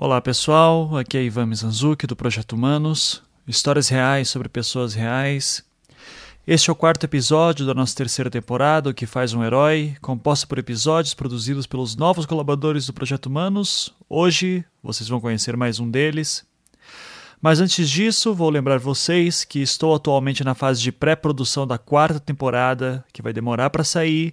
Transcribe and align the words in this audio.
Olá 0.00 0.20
pessoal, 0.20 0.96
aqui 0.96 1.18
é 1.18 1.24
Ivan 1.24 1.46
Mizanzuki 1.46 2.06
do 2.06 2.14
Projeto 2.14 2.52
Humanos, 2.52 3.20
histórias 3.48 3.88
reais 3.88 4.30
sobre 4.30 4.48
pessoas 4.48 4.94
reais. 4.94 5.64
Este 6.46 6.70
é 6.70 6.72
o 6.72 6.76
quarto 6.76 7.02
episódio 7.02 7.66
da 7.66 7.74
nossa 7.74 7.96
terceira 7.96 8.30
temporada, 8.30 8.90
O 8.90 8.94
que 8.94 9.06
faz 9.06 9.34
um 9.34 9.42
herói, 9.42 9.96
composta 10.00 10.46
por 10.46 10.56
episódios 10.56 11.14
produzidos 11.14 11.66
pelos 11.66 11.96
novos 11.96 12.26
colaboradores 12.26 12.86
do 12.86 12.92
Projeto 12.92 13.26
Humanos. 13.26 13.92
Hoje 14.08 14.64
vocês 14.80 15.08
vão 15.08 15.20
conhecer 15.20 15.56
mais 15.56 15.80
um 15.80 15.90
deles. 15.90 16.46
Mas 17.42 17.58
antes 17.58 17.90
disso, 17.90 18.32
vou 18.32 18.50
lembrar 18.50 18.78
vocês 18.78 19.42
que 19.42 19.58
estou 19.58 19.96
atualmente 19.96 20.44
na 20.44 20.54
fase 20.54 20.80
de 20.80 20.92
pré-produção 20.92 21.66
da 21.66 21.76
quarta 21.76 22.20
temporada, 22.20 23.04
que 23.12 23.20
vai 23.20 23.32
demorar 23.32 23.70
para 23.70 23.82
sair, 23.82 24.32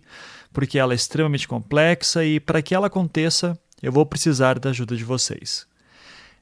porque 0.54 0.78
ela 0.78 0.94
é 0.94 0.96
extremamente 0.96 1.48
complexa 1.48 2.24
e 2.24 2.40
para 2.40 2.62
que 2.62 2.76
ela 2.76 2.86
aconteça, 2.86 3.60
eu 3.86 3.92
vou 3.92 4.04
precisar 4.04 4.58
da 4.58 4.72
ajuda 4.72 4.98
de 4.98 5.04
vocês. 5.04 5.68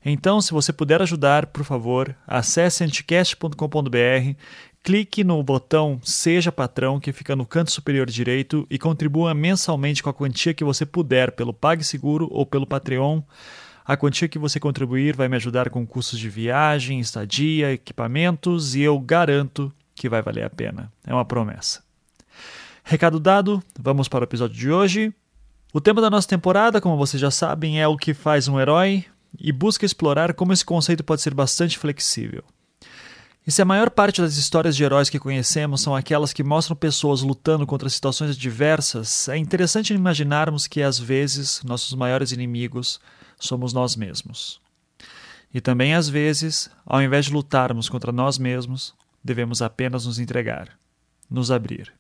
Então, 0.05 0.39
se 0.39 0.53
você 0.53 0.71
puder 0.71 1.01
ajudar, 1.01 1.47
por 1.47 1.65
favor, 1.65 2.15
acesse 2.25 2.85
anticast.com.br, 2.85 4.37
clique 4.81 5.25
no 5.25 5.43
botão 5.43 5.99
Seja 6.01 6.53
Patrão, 6.53 7.01
que 7.01 7.11
fica 7.11 7.35
no 7.35 7.45
canto 7.45 7.69
superior 7.69 8.09
direito, 8.09 8.65
e 8.69 8.79
contribua 8.79 9.33
mensalmente 9.33 10.01
com 10.01 10.09
a 10.09 10.13
quantia 10.13 10.53
que 10.53 10.63
você 10.63 10.85
puder 10.85 11.33
pelo 11.33 11.53
PagSeguro 11.53 12.29
ou 12.31 12.45
pelo 12.45 12.65
Patreon. 12.65 13.21
A 13.85 13.97
quantia 13.97 14.29
que 14.29 14.39
você 14.39 14.57
contribuir 14.57 15.13
vai 15.13 15.27
me 15.27 15.35
ajudar 15.35 15.69
com 15.69 15.85
custos 15.85 16.19
de 16.19 16.29
viagem, 16.29 17.01
estadia, 17.01 17.73
equipamentos 17.73 18.73
e 18.73 18.81
eu 18.81 18.97
garanto 18.97 19.69
que 19.93 20.07
vai 20.07 20.21
valer 20.21 20.45
a 20.45 20.49
pena. 20.49 20.89
É 21.05 21.13
uma 21.13 21.25
promessa. 21.25 21.83
Recado 22.85 23.19
dado, 23.19 23.61
vamos 23.77 24.07
para 24.07 24.21
o 24.21 24.23
episódio 24.23 24.55
de 24.55 24.71
hoje. 24.71 25.13
O 25.75 25.81
tema 25.81 25.99
da 25.99 26.07
nossa 26.07 26.27
temporada, 26.27 26.79
como 26.79 26.95
vocês 26.95 27.19
já 27.19 27.31
sabem, 27.31 27.81
é 27.81 27.87
o 27.87 27.97
que 27.97 28.13
faz 28.13 28.47
um 28.47 28.59
herói 28.59 29.03
e 29.39 29.51
busca 29.51 29.83
explorar 29.83 30.31
como 30.35 30.53
esse 30.53 30.63
conceito 30.63 31.03
pode 31.03 31.23
ser 31.23 31.33
bastante 31.33 31.79
flexível. 31.79 32.43
E 33.45 33.51
se 33.51 33.59
a 33.59 33.65
maior 33.65 33.89
parte 33.89 34.21
das 34.21 34.37
histórias 34.37 34.75
de 34.75 34.83
heróis 34.83 35.09
que 35.09 35.17
conhecemos 35.17 35.81
são 35.81 35.95
aquelas 35.95 36.31
que 36.31 36.43
mostram 36.43 36.75
pessoas 36.75 37.23
lutando 37.23 37.65
contra 37.65 37.89
situações 37.89 38.37
adversas, 38.37 39.27
é 39.27 39.35
interessante 39.35 39.95
imaginarmos 39.95 40.67
que 40.67 40.83
às 40.83 40.99
vezes 40.99 41.63
nossos 41.63 41.95
maiores 41.95 42.31
inimigos 42.31 43.01
somos 43.39 43.73
nós 43.73 43.95
mesmos. 43.95 44.61
E 45.51 45.59
também 45.59 45.95
às 45.95 46.07
vezes, 46.07 46.69
ao 46.85 47.01
invés 47.01 47.25
de 47.25 47.33
lutarmos 47.33 47.89
contra 47.89 48.11
nós 48.11 48.37
mesmos, 48.37 48.93
devemos 49.23 49.59
apenas 49.59 50.05
nos 50.05 50.19
entregar, 50.19 50.69
nos 51.27 51.49
abrir. 51.49 51.91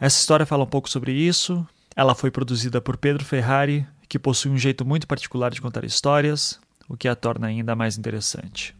Essa 0.00 0.18
história 0.18 0.44
fala 0.44 0.64
um 0.64 0.68
pouco 0.68 0.90
sobre 0.90 1.12
isso. 1.12 1.64
Ela 1.96 2.14
foi 2.14 2.30
produzida 2.30 2.80
por 2.80 2.96
Pedro 2.96 3.24
Ferrari, 3.24 3.86
que 4.08 4.18
possui 4.18 4.50
um 4.50 4.58
jeito 4.58 4.84
muito 4.84 5.06
particular 5.06 5.50
de 5.50 5.60
contar 5.60 5.84
histórias, 5.84 6.58
o 6.88 6.96
que 6.96 7.08
a 7.08 7.14
torna 7.14 7.46
ainda 7.46 7.74
mais 7.74 7.96
interessante. 7.96 8.76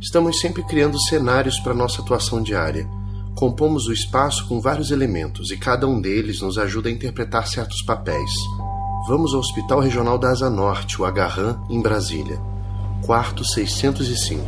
Estamos 0.00 0.40
sempre 0.40 0.64
criando 0.64 1.00
cenários 1.00 1.60
para 1.60 1.72
nossa 1.72 2.02
atuação 2.02 2.42
diária. 2.42 2.88
Compomos 3.36 3.86
o 3.86 3.92
espaço 3.92 4.46
com 4.48 4.60
vários 4.60 4.90
elementos 4.90 5.50
e 5.50 5.56
cada 5.56 5.86
um 5.86 6.00
deles 6.00 6.40
nos 6.40 6.58
ajuda 6.58 6.88
a 6.88 6.92
interpretar 6.92 7.46
certos 7.46 7.82
papéis. 7.82 8.30
Vamos 9.06 9.32
ao 9.32 9.40
Hospital 9.40 9.80
Regional 9.80 10.18
da 10.18 10.30
Asa 10.30 10.50
Norte, 10.50 11.00
o 11.00 11.04
Agarran, 11.04 11.60
em 11.70 11.80
Brasília. 11.80 12.38
Quarto 13.06 13.44
605. 13.44 14.42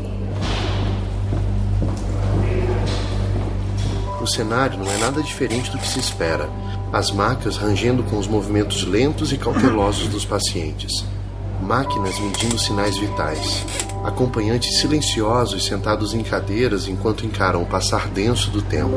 O 4.25 4.27
cenário 4.27 4.79
não 4.79 4.91
é 4.91 4.97
nada 4.97 5.23
diferente 5.23 5.71
do 5.71 5.77
que 5.77 5.87
se 5.87 6.01
espera. 6.01 6.49
As 6.91 7.11
macas 7.11 7.59
rangendo 7.59 8.03
com 8.05 8.17
os 8.17 8.27
movimentos 8.27 8.83
lentos 8.83 9.35
e 9.35 9.37
cautelosos 9.37 10.09
dos 10.09 10.25
pacientes. 10.25 11.05
Máquinas 11.61 12.19
medindo 12.19 12.59
sinais 12.59 12.97
vitais. 12.97 13.63
Acompanhantes 14.03 14.81
silenciosos 14.81 15.67
sentados 15.67 16.15
em 16.15 16.23
cadeiras 16.23 16.89
enquanto 16.89 17.27
encaram 17.27 17.63
o 17.63 17.67
passar 17.67 18.09
denso 18.09 18.51
do 18.51 18.63
tempo. 18.63 18.97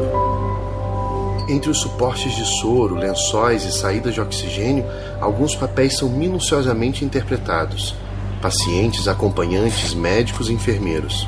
Entre 1.49 1.69
os 1.69 1.79
suportes 1.79 2.33
de 2.33 2.45
soro, 2.61 2.95
lençóis 2.95 3.65
e 3.65 3.71
saídas 3.73 4.13
de 4.13 4.21
oxigênio, 4.21 4.85
alguns 5.19 5.53
papéis 5.57 5.97
são 5.97 6.07
minuciosamente 6.07 7.03
interpretados. 7.03 7.93
Pacientes, 8.41 9.09
acompanhantes, 9.09 9.93
médicos 9.93 10.49
e 10.49 10.53
enfermeiros 10.53 11.27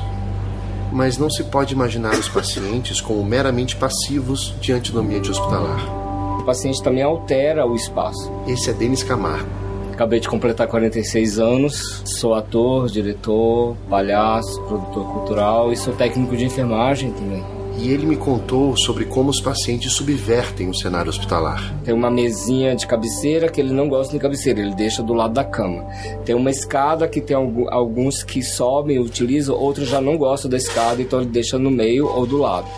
mas 0.92 1.18
não 1.18 1.30
se 1.30 1.44
pode 1.44 1.74
imaginar 1.74 2.14
os 2.14 2.28
pacientes 2.28 3.00
como 3.00 3.24
meramente 3.24 3.76
passivos 3.76 4.54
diante 4.60 4.92
do 4.92 5.00
ambiente 5.00 5.30
hospitalar. 5.30 6.40
O 6.40 6.44
paciente 6.44 6.82
também 6.82 7.02
altera 7.02 7.66
o 7.66 7.74
espaço. 7.74 8.30
Esse 8.46 8.70
é 8.70 8.72
Denis 8.72 9.02
Camargo. 9.02 9.48
Acabei 9.92 10.18
de 10.18 10.28
completar 10.28 10.66
46 10.66 11.38
anos, 11.38 12.02
sou 12.06 12.34
ator, 12.34 12.88
diretor, 12.88 13.76
palhaço, 13.88 14.60
produtor 14.62 15.04
cultural 15.12 15.72
e 15.72 15.76
sou 15.76 15.92
técnico 15.92 16.36
de 16.36 16.46
enfermagem 16.46 17.12
também 17.12 17.59
e 17.78 17.90
ele 17.90 18.06
me 18.06 18.16
contou 18.16 18.76
sobre 18.76 19.04
como 19.04 19.30
os 19.30 19.40
pacientes 19.40 19.92
subvertem 19.92 20.68
o 20.68 20.74
cenário 20.74 21.08
hospitalar. 21.08 21.74
Tem 21.84 21.94
uma 21.94 22.10
mesinha 22.10 22.74
de 22.74 22.86
cabeceira 22.86 23.48
que 23.48 23.60
ele 23.60 23.72
não 23.72 23.88
gosta 23.88 24.12
de 24.12 24.18
cabeceira, 24.18 24.60
ele 24.60 24.74
deixa 24.74 25.02
do 25.02 25.14
lado 25.14 25.34
da 25.34 25.44
cama. 25.44 25.86
Tem 26.24 26.34
uma 26.34 26.50
escada 26.50 27.08
que 27.08 27.20
tem 27.20 27.36
alguns 27.36 28.22
que 28.22 28.42
sobem, 28.42 28.98
utilizam, 28.98 29.56
outros 29.56 29.88
já 29.88 30.00
não 30.00 30.16
gostam 30.16 30.50
da 30.50 30.56
escada, 30.56 31.00
então 31.00 31.20
ele 31.20 31.30
deixa 31.30 31.58
no 31.58 31.70
meio 31.70 32.06
ou 32.06 32.26
do 32.26 32.38
lado. 32.38 32.68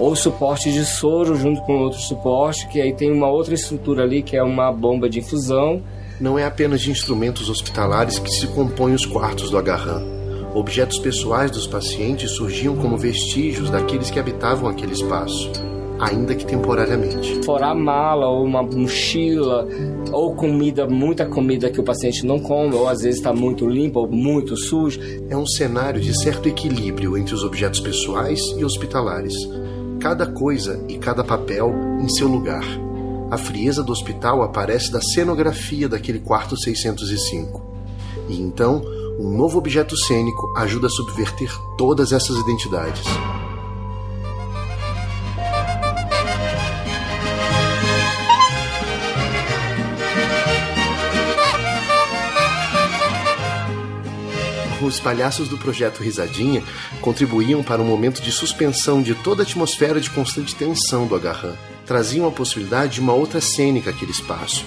Ou 0.00 0.14
suporte 0.14 0.72
de 0.72 0.84
soro 0.84 1.34
junto 1.34 1.60
com 1.62 1.78
outro 1.78 1.98
suporte, 1.98 2.68
que 2.68 2.80
aí 2.80 2.92
tem 2.92 3.10
uma 3.10 3.28
outra 3.28 3.54
estrutura 3.54 4.04
ali 4.04 4.22
que 4.22 4.36
é 4.36 4.42
uma 4.42 4.70
bomba 4.72 5.08
de 5.08 5.18
infusão. 5.18 5.82
Não 6.20 6.38
é 6.38 6.44
apenas 6.44 6.80
de 6.80 6.90
instrumentos 6.90 7.48
hospitalares 7.48 8.18
que 8.18 8.30
se 8.30 8.46
compõem 8.48 8.94
os 8.94 9.06
quartos 9.06 9.50
do 9.50 9.58
agarram 9.58 10.17
Objetos 10.58 10.98
pessoais 10.98 11.52
dos 11.52 11.68
pacientes 11.68 12.32
surgiam 12.32 12.74
como 12.74 12.98
vestígios 12.98 13.70
daqueles 13.70 14.10
que 14.10 14.18
habitavam 14.18 14.68
aquele 14.68 14.92
espaço, 14.92 15.52
ainda 16.00 16.34
que 16.34 16.44
temporariamente. 16.44 17.44
Fora 17.44 17.68
a 17.68 17.74
mala 17.76 18.26
ou 18.26 18.44
uma 18.44 18.60
mochila 18.60 19.68
ou 20.10 20.34
comida, 20.34 20.84
muita 20.84 21.24
comida 21.26 21.70
que 21.70 21.80
o 21.80 21.84
paciente 21.84 22.26
não 22.26 22.40
come, 22.40 22.74
ou 22.74 22.88
às 22.88 23.02
vezes 23.02 23.20
está 23.20 23.32
muito 23.32 23.68
limpa 23.68 24.00
ou 24.00 24.08
muito 24.08 24.56
sujo. 24.56 24.98
É 25.30 25.36
um 25.36 25.46
cenário 25.46 26.00
de 26.00 26.12
certo 26.20 26.48
equilíbrio 26.48 27.16
entre 27.16 27.36
os 27.36 27.44
objetos 27.44 27.78
pessoais 27.78 28.40
e 28.56 28.64
hospitalares. 28.64 29.34
Cada 30.00 30.26
coisa 30.26 30.84
e 30.88 30.98
cada 30.98 31.22
papel 31.22 31.72
em 32.00 32.08
seu 32.08 32.26
lugar. 32.26 32.64
A 33.30 33.38
frieza 33.38 33.80
do 33.80 33.92
hospital 33.92 34.42
aparece 34.42 34.90
da 34.90 35.00
cenografia 35.00 35.88
daquele 35.88 36.18
quarto 36.18 36.56
605. 36.56 37.62
E 38.28 38.40
então, 38.40 38.97
um 39.18 39.36
novo 39.36 39.58
objeto 39.58 39.96
cênico 39.96 40.52
ajuda 40.56 40.86
a 40.86 40.90
subverter 40.90 41.52
todas 41.76 42.12
essas 42.12 42.36
identidades. 42.36 43.04
Os 54.80 55.00
palhaços 55.00 55.48
do 55.48 55.58
projeto 55.58 56.00
Risadinha 56.00 56.62
contribuíam 57.00 57.62
para 57.62 57.82
um 57.82 57.84
momento 57.84 58.22
de 58.22 58.30
suspensão 58.30 59.02
de 59.02 59.14
toda 59.16 59.42
a 59.42 59.44
atmosfera 59.44 60.00
de 60.00 60.08
constante 60.08 60.54
tensão 60.54 61.06
do 61.06 61.16
agarrã. 61.16 61.54
Traziam 61.84 62.26
a 62.28 62.30
possibilidade 62.30 62.94
de 62.94 63.00
uma 63.00 63.12
outra 63.12 63.40
cênica 63.40 63.90
àquele 63.90 64.12
espaço, 64.12 64.64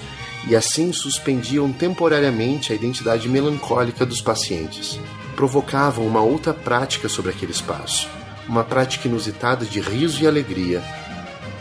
e 0.52 0.54
assim 0.54 0.92
suspendiam 0.92 1.72
temporariamente 1.72 2.72
a 2.72 2.76
identidade 2.76 3.26
melancólica 3.26 4.04
dos 4.04 4.20
pacientes. 4.20 5.00
Provocavam 5.34 6.06
uma 6.06 6.20
outra 6.20 6.52
prática 6.52 7.08
sobre 7.08 7.30
aquele 7.30 7.52
espaço, 7.52 8.06
uma 8.46 8.62
prática 8.62 9.08
inusitada 9.08 9.64
de 9.64 9.80
riso 9.80 10.22
e 10.22 10.26
alegria. 10.26 10.82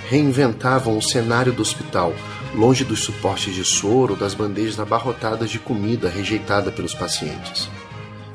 Reinventavam 0.09 0.97
o 0.97 1.02
cenário 1.02 1.53
do 1.53 1.62
hospital, 1.62 2.13
longe 2.53 2.84
dos 2.84 3.06
suportes 3.06 3.56
de 3.56 3.63
soro 3.63 4.11
ou 4.11 4.20
das 4.20 4.34
bandejas 4.34 4.78
abarrotadas 4.78 5.49
de 5.49 5.58
comida 5.58 6.09
rejeitada 6.09 6.70
pelos 6.70 6.94
pacientes. 6.94 7.70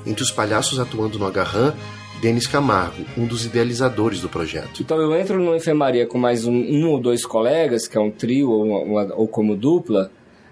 Entre 0.06 0.22
os 0.22 0.30
palhaços 0.30 0.80
atuando 0.80 1.18
no 1.18 1.26
agarrã, 1.26 1.74
Denis 2.22 2.46
Camargo, 2.46 3.04
um 3.14 3.26
dos 3.26 3.44
idealizadores 3.44 4.22
do 4.22 4.28
projeto. 4.30 4.80
Então 4.80 4.98
eu 4.98 5.14
entro 5.14 5.38
numa 5.38 5.58
enfermaria 5.58 6.06
com 6.06 6.16
mais 6.16 6.46
um, 6.46 6.54
um 6.54 6.88
ou 6.88 6.98
dois 6.98 7.26
colegas, 7.26 7.86
que 7.86 7.98
é 7.98 8.00
um 8.00 8.10
trio 8.10 8.48
ou, 8.48 8.64
uma, 8.64 9.14
ou 9.14 9.28
como 9.28 9.54
dupla, 9.54 10.10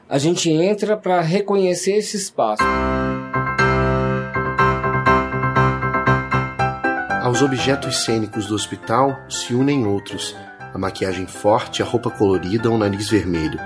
a 0.08 0.18
gente 0.18 0.50
entra 0.50 0.96
para 0.96 1.20
reconhecer 1.20 1.96
esse 1.96 2.16
espaço. 2.16 2.62
Aos 7.22 7.40
objetos 7.40 8.04
cênicos 8.04 8.46
do 8.46 8.54
hospital 8.54 9.18
se 9.28 9.54
unem 9.54 9.86
outros: 9.86 10.36
a 10.72 10.78
maquiagem 10.78 11.26
forte, 11.26 11.82
a 11.82 11.86
roupa 11.86 12.10
colorida, 12.10 12.70
o 12.70 12.78
nariz 12.78 13.08
vermelho. 13.08 13.58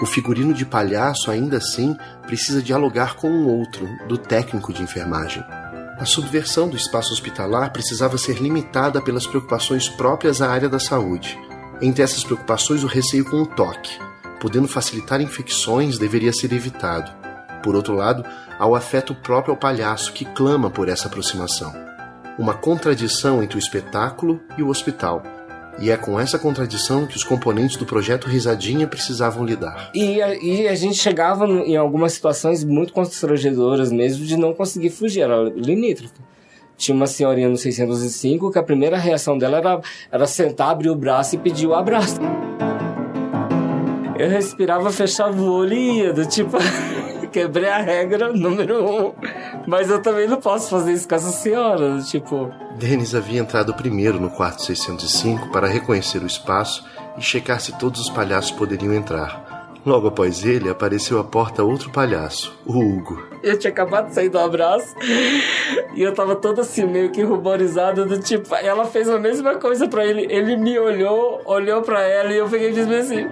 O 0.00 0.06
figurino 0.06 0.52
de 0.52 0.66
palhaço, 0.66 1.30
ainda 1.30 1.58
assim, 1.58 1.96
precisa 2.26 2.60
dialogar 2.60 3.14
com 3.14 3.30
um 3.30 3.46
outro, 3.46 3.88
do 4.08 4.18
técnico 4.18 4.72
de 4.72 4.82
enfermagem. 4.82 5.42
A 5.96 6.04
subversão 6.04 6.68
do 6.68 6.76
espaço 6.76 7.12
hospitalar 7.12 7.72
precisava 7.72 8.18
ser 8.18 8.42
limitada 8.42 9.00
pelas 9.00 9.26
preocupações 9.26 9.88
próprias 9.88 10.42
à 10.42 10.50
área 10.50 10.68
da 10.68 10.80
saúde. 10.80 11.38
Entre 11.80 12.02
essas 12.02 12.24
preocupações, 12.24 12.82
o 12.82 12.88
receio 12.88 13.24
com 13.24 13.36
o 13.36 13.46
toque, 13.46 13.96
podendo 14.40 14.68
facilitar 14.68 15.20
infecções, 15.20 15.98
deveria 15.98 16.32
ser 16.32 16.52
evitado. 16.52 17.10
Por 17.62 17.74
outro 17.74 17.94
lado, 17.94 18.24
há 18.58 18.66
o 18.66 18.74
afeto 18.74 19.14
próprio 19.14 19.52
ao 19.52 19.58
palhaço 19.58 20.12
que 20.12 20.24
clama 20.24 20.70
por 20.70 20.88
essa 20.88 21.08
aproximação. 21.08 21.72
Uma 22.38 22.54
contradição 22.54 23.42
entre 23.42 23.56
o 23.56 23.58
espetáculo 23.58 24.40
e 24.58 24.62
o 24.62 24.68
hospital. 24.68 25.22
E 25.78 25.90
é 25.90 25.96
com 25.96 26.20
essa 26.20 26.38
contradição 26.38 27.06
que 27.06 27.16
os 27.16 27.24
componentes 27.24 27.76
do 27.76 27.84
projeto 27.84 28.28
Risadinha 28.28 28.86
precisavam 28.86 29.44
lidar. 29.44 29.90
E 29.94 30.22
a, 30.22 30.34
e 30.34 30.68
a 30.68 30.74
gente 30.74 30.96
chegava 30.96 31.46
em 31.46 31.76
algumas 31.76 32.12
situações 32.12 32.62
muito 32.62 32.92
constrangedoras 32.92 33.90
mesmo 33.90 34.24
de 34.24 34.36
não 34.36 34.54
conseguir 34.54 34.90
fugir, 34.90 35.22
era 35.22 35.42
limítrofe. 35.42 36.14
Tinha 36.76 36.94
uma 36.94 37.06
senhorinha 37.06 37.48
no 37.48 37.56
605 37.56 38.50
que 38.50 38.58
a 38.58 38.62
primeira 38.62 38.96
reação 38.96 39.38
dela 39.38 39.58
era, 39.58 39.80
era 40.10 40.26
sentar, 40.26 40.70
abrir 40.70 40.90
o 40.90 40.96
braço 40.96 41.34
e 41.34 41.38
pedir 41.38 41.66
o 41.66 41.74
abraço. 41.74 42.20
Eu 44.18 44.28
respirava, 44.28 44.90
fechava 44.90 45.40
o 45.40 45.52
olho 45.52 45.74
e 45.74 45.98
ia, 45.98 46.12
do 46.12 46.26
tipo, 46.26 46.56
quebrei 47.32 47.68
a 47.68 47.78
regra 47.78 48.32
número 48.32 48.84
um. 48.84 49.14
Mas 49.66 49.90
eu 49.90 50.00
também 50.00 50.28
não 50.28 50.40
posso 50.40 50.70
fazer 50.70 50.92
isso 50.92 51.08
com 51.08 51.14
essa 51.14 51.30
senhora, 51.30 51.96
do 51.96 52.04
tipo. 52.04 52.50
Denis 52.78 53.14
havia 53.14 53.40
entrado 53.40 53.74
primeiro 53.74 54.20
no 54.20 54.30
quarto 54.30 54.62
605 54.62 55.50
para 55.50 55.66
reconhecer 55.66 56.22
o 56.22 56.26
espaço 56.26 56.84
e 57.16 57.22
checar 57.22 57.60
se 57.60 57.76
todos 57.78 58.00
os 58.00 58.10
palhaços 58.10 58.52
poderiam 58.52 58.92
entrar. 58.92 59.53
Logo 59.84 60.08
após 60.08 60.44
ele, 60.44 60.70
apareceu 60.70 61.18
à 61.18 61.24
porta 61.24 61.62
outro 61.62 61.90
palhaço, 61.90 62.58
o 62.64 62.78
Hugo. 62.78 63.22
Eu 63.42 63.58
tinha 63.58 63.70
acabado 63.70 64.08
de 64.08 64.14
sair 64.14 64.30
do 64.30 64.38
abraço 64.38 64.94
e 65.94 66.02
eu 66.02 66.14
tava 66.14 66.34
todo 66.34 66.62
assim, 66.62 66.86
meio 66.86 67.10
que 67.10 67.22
ruborizado, 67.22 68.06
do 68.06 68.18
tipo. 68.18 68.54
Ela 68.54 68.86
fez 68.86 69.08
a 69.08 69.18
mesma 69.18 69.56
coisa 69.56 69.86
pra 69.86 70.06
ele. 70.06 70.26
Ele 70.30 70.56
me 70.56 70.78
olhou, 70.78 71.42
olhou 71.44 71.82
pra 71.82 72.00
ela 72.00 72.32
e 72.32 72.38
eu 72.38 72.48
peguei 72.48 72.70
e 72.70 72.74
fiz 72.74 72.88
assim: 72.88 73.28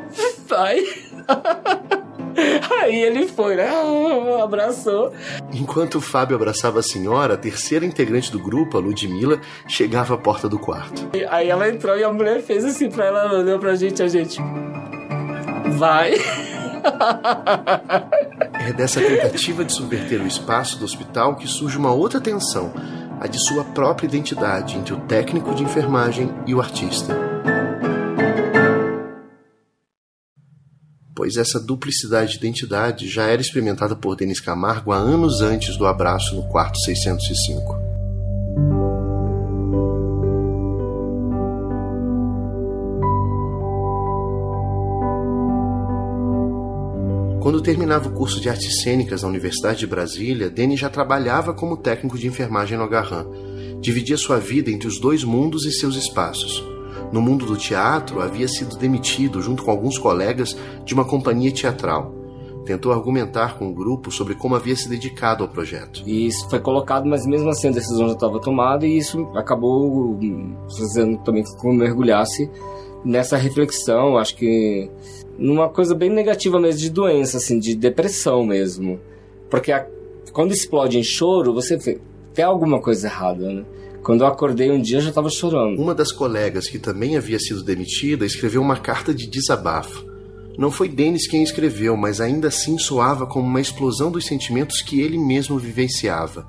vai. 0.47 0.83
Aí 2.81 3.01
ele 3.01 3.29
foi, 3.29 3.57
né? 3.57 3.69
Abraçou. 4.43 5.13
Enquanto 5.53 5.97
o 5.97 6.01
Fábio 6.01 6.37
abraçava 6.37 6.81
a 6.81 6.83
senhora, 6.83 7.35
a 7.35 7.37
terceira 7.37 7.85
integrante 7.85 8.33
do 8.33 8.39
grupo, 8.39 8.77
a 8.77 8.81
Ludmilla, 8.81 9.41
chegava 9.69 10.15
à 10.15 10.19
porta 10.19 10.49
do 10.49 10.59
quarto. 10.59 11.11
Aí 11.31 11.49
ela 11.49 11.69
entrou 11.69 11.97
e 11.97 12.05
a 12.05 12.13
mulher 12.13 12.43
fez 12.43 12.65
assim 12.65 12.91
pra 12.91 13.07
ela, 13.07 13.39
olhou 13.39 13.59
pra 13.59 13.75
gente, 13.75 14.03
a 14.03 14.09
gente. 14.09 14.41
Vai. 15.70 16.14
É 18.67 18.73
dessa 18.73 19.00
tentativa 19.00 19.64
de 19.64 19.73
subverter 19.73 20.20
o 20.20 20.26
espaço 20.26 20.79
do 20.79 20.85
hospital 20.85 21.37
que 21.37 21.47
surge 21.47 21.76
uma 21.76 21.93
outra 21.93 22.20
tensão, 22.20 22.73
a 23.20 23.26
de 23.26 23.38
sua 23.38 23.64
própria 23.64 24.06
identidade 24.06 24.76
entre 24.76 24.94
o 24.94 25.00
técnico 25.00 25.55
de 25.55 25.62
enfermagem 25.62 26.32
e 26.47 26.55
o 26.55 26.61
artista. 26.61 27.17
Pois 31.14 31.37
essa 31.37 31.61
duplicidade 31.61 32.32
de 32.32 32.38
identidade 32.38 33.08
já 33.08 33.26
era 33.26 33.41
experimentada 33.41 33.94
por 33.94 34.17
Denis 34.17 34.41
Camargo 34.41 34.93
há 34.93 34.97
anos 34.97 35.41
antes 35.41 35.76
do 35.76 35.87
abraço 35.87 36.35
no 36.35 36.49
quarto 36.49 36.79
605. 36.81 37.81
Quando 47.43 47.61
terminava 47.61 48.09
o 48.09 48.12
curso 48.12 48.41
de 48.41 48.49
artes 48.49 48.83
cênicas 48.83 49.25
na 49.25 49.29
Universidade 49.29 49.81
de 49.81 49.87
Brasília, 49.89 50.49
Denis 50.49 50.79
já 50.79 50.89
trabalhava 50.89 51.53
como 51.53 51.77
técnico 51.77 52.17
de 52.17 52.29
enfermagem 52.29 52.79
no 52.79 52.85
Agarran. 52.85 53.27
Dividia 53.81 54.17
sua 54.17 54.39
vida 54.39 54.71
entre 54.71 54.87
os 54.87 55.00
dois 55.00 55.25
mundos 55.25 55.67
e 55.67 55.73
seus 55.73 55.97
espaços. 55.97 56.65
No 57.11 57.21
mundo 57.21 57.44
do 57.44 57.56
teatro, 57.56 58.23
havia 58.23 58.47
sido 58.47 58.77
demitido, 58.77 59.43
junto 59.43 59.65
com 59.65 59.73
alguns 59.73 59.99
colegas, 59.99 60.56
de 60.85 60.94
uma 60.94 61.05
companhia 61.05 61.50
teatral. 61.50 62.15
Tentou 62.65 62.93
argumentar 62.93 63.59
com 63.59 63.69
o 63.69 63.75
grupo 63.75 64.12
sobre 64.12 64.37
como 64.37 64.55
havia 64.55 64.77
se 64.77 64.89
dedicado 64.89 65.43
ao 65.43 65.50
projeto. 65.50 66.00
E 66.06 66.29
isso 66.29 66.49
foi 66.49 66.61
colocado, 66.61 67.09
mas 67.09 67.27
mesmo 67.27 67.49
assim 67.49 67.71
a 67.71 67.73
decisão 67.73 68.06
já 68.06 68.15
estava 68.15 68.41
tomada 68.41 68.87
e 68.87 68.99
isso 68.99 69.21
acabou 69.35 70.17
fazendo 70.79 71.19
também 71.25 71.43
que 71.43 71.67
eu 71.67 71.73
mergulhasse 71.73 72.49
nessa 73.05 73.37
reflexão. 73.37 74.17
Acho 74.17 74.37
que 74.37 74.91
numa 75.39 75.69
coisa 75.69 75.95
bem 75.95 76.11
negativa 76.11 76.61
mesmo 76.61 76.81
de 76.81 76.91
doença, 76.91 77.39
assim, 77.39 77.59
de 77.59 77.75
depressão 77.75 78.45
mesmo. 78.45 79.01
Porque 79.51 79.73
a, 79.73 79.87
quando 80.33 80.53
explode 80.53 80.99
em 80.99 81.03
choro, 81.03 81.53
você 81.53 81.77
vê, 81.77 81.99
tem 82.35 82.45
alguma 82.45 82.81
coisa 82.81 83.07
errada, 83.07 83.53
né? 83.53 83.65
Quando 84.03 84.23
eu 84.23 84.27
acordei 84.27 84.71
um 84.71 84.81
dia, 84.81 84.99
eu 84.99 85.03
já 85.03 85.11
estava 85.11 85.31
chorando. 85.31 85.81
Uma 85.81 85.95
das 85.95 86.11
colegas 86.11 86.69
que 86.69 86.79
também 86.79 87.17
havia 87.17 87.39
sido 87.39 87.63
demitida 87.63 88.27
escreveu 88.27 88.61
uma 88.61 88.77
carta 88.77 89.15
de 89.15 89.29
desabafo. 89.29 90.05
Não 90.59 90.71
foi 90.71 90.89
Denis 90.89 91.29
quem 91.29 91.43
escreveu, 91.43 91.97
mas 91.97 92.21
ainda 92.21 92.49
assim 92.49 92.79
soava 92.79 93.27
como 93.27 93.47
uma 93.47 93.61
explosão 93.61 94.11
dos 94.11 94.27
sentimentos 94.27 94.83
que 94.83 95.01
ele 95.01 95.19
mesmo 95.19 95.59
vivenciava. 95.59 96.47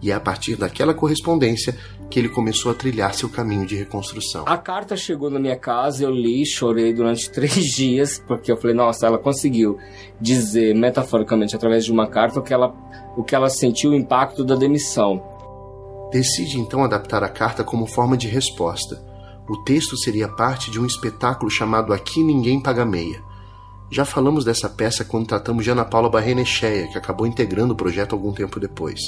E 0.00 0.10
é 0.10 0.14
a 0.14 0.20
partir 0.20 0.56
daquela 0.56 0.94
correspondência 0.94 1.76
que 2.08 2.18
ele 2.18 2.28
começou 2.28 2.70
a 2.70 2.74
trilhar 2.74 3.12
seu 3.14 3.28
caminho 3.28 3.66
de 3.66 3.76
reconstrução. 3.76 4.44
A 4.46 4.56
carta 4.56 4.96
chegou 4.96 5.28
na 5.28 5.38
minha 5.38 5.56
casa, 5.56 6.04
eu 6.04 6.10
li, 6.10 6.46
chorei 6.46 6.92
durante 6.92 7.30
três 7.32 7.66
dias, 7.66 8.22
porque 8.26 8.50
eu 8.50 8.56
falei, 8.56 8.74
nossa, 8.74 9.06
ela 9.06 9.18
conseguiu 9.18 9.76
dizer 10.20 10.74
metaforicamente 10.74 11.56
através 11.56 11.84
de 11.84 11.92
uma 11.92 12.06
carta 12.06 12.38
o 12.38 12.42
que 12.42 12.54
ela, 12.54 12.74
o 13.16 13.24
que 13.24 13.34
ela 13.34 13.50
sentiu 13.50 13.90
o 13.90 13.94
impacto 13.94 14.44
da 14.44 14.54
demissão. 14.54 15.22
Decide 16.10 16.58
então 16.58 16.84
adaptar 16.84 17.22
a 17.22 17.28
carta 17.28 17.62
como 17.62 17.86
forma 17.86 18.16
de 18.16 18.28
resposta. 18.28 19.04
O 19.48 19.56
texto 19.64 19.96
seria 19.96 20.28
parte 20.28 20.70
de 20.70 20.80
um 20.80 20.86
espetáculo 20.86 21.50
chamado 21.50 21.92
Aqui 21.92 22.22
Ninguém 22.22 22.62
Paga 22.62 22.84
Meia. 22.84 23.22
Já 23.90 24.04
falamos 24.04 24.44
dessa 24.44 24.68
peça 24.68 25.04
quando 25.04 25.26
tratamos 25.26 25.64
de 25.64 25.70
Ana 25.70 25.84
Paula 25.84 26.10
Barrenecheia, 26.10 26.88
que 26.88 26.98
acabou 26.98 27.26
integrando 27.26 27.72
o 27.72 27.76
projeto 27.76 28.12
algum 28.12 28.32
tempo 28.32 28.60
depois. 28.60 29.00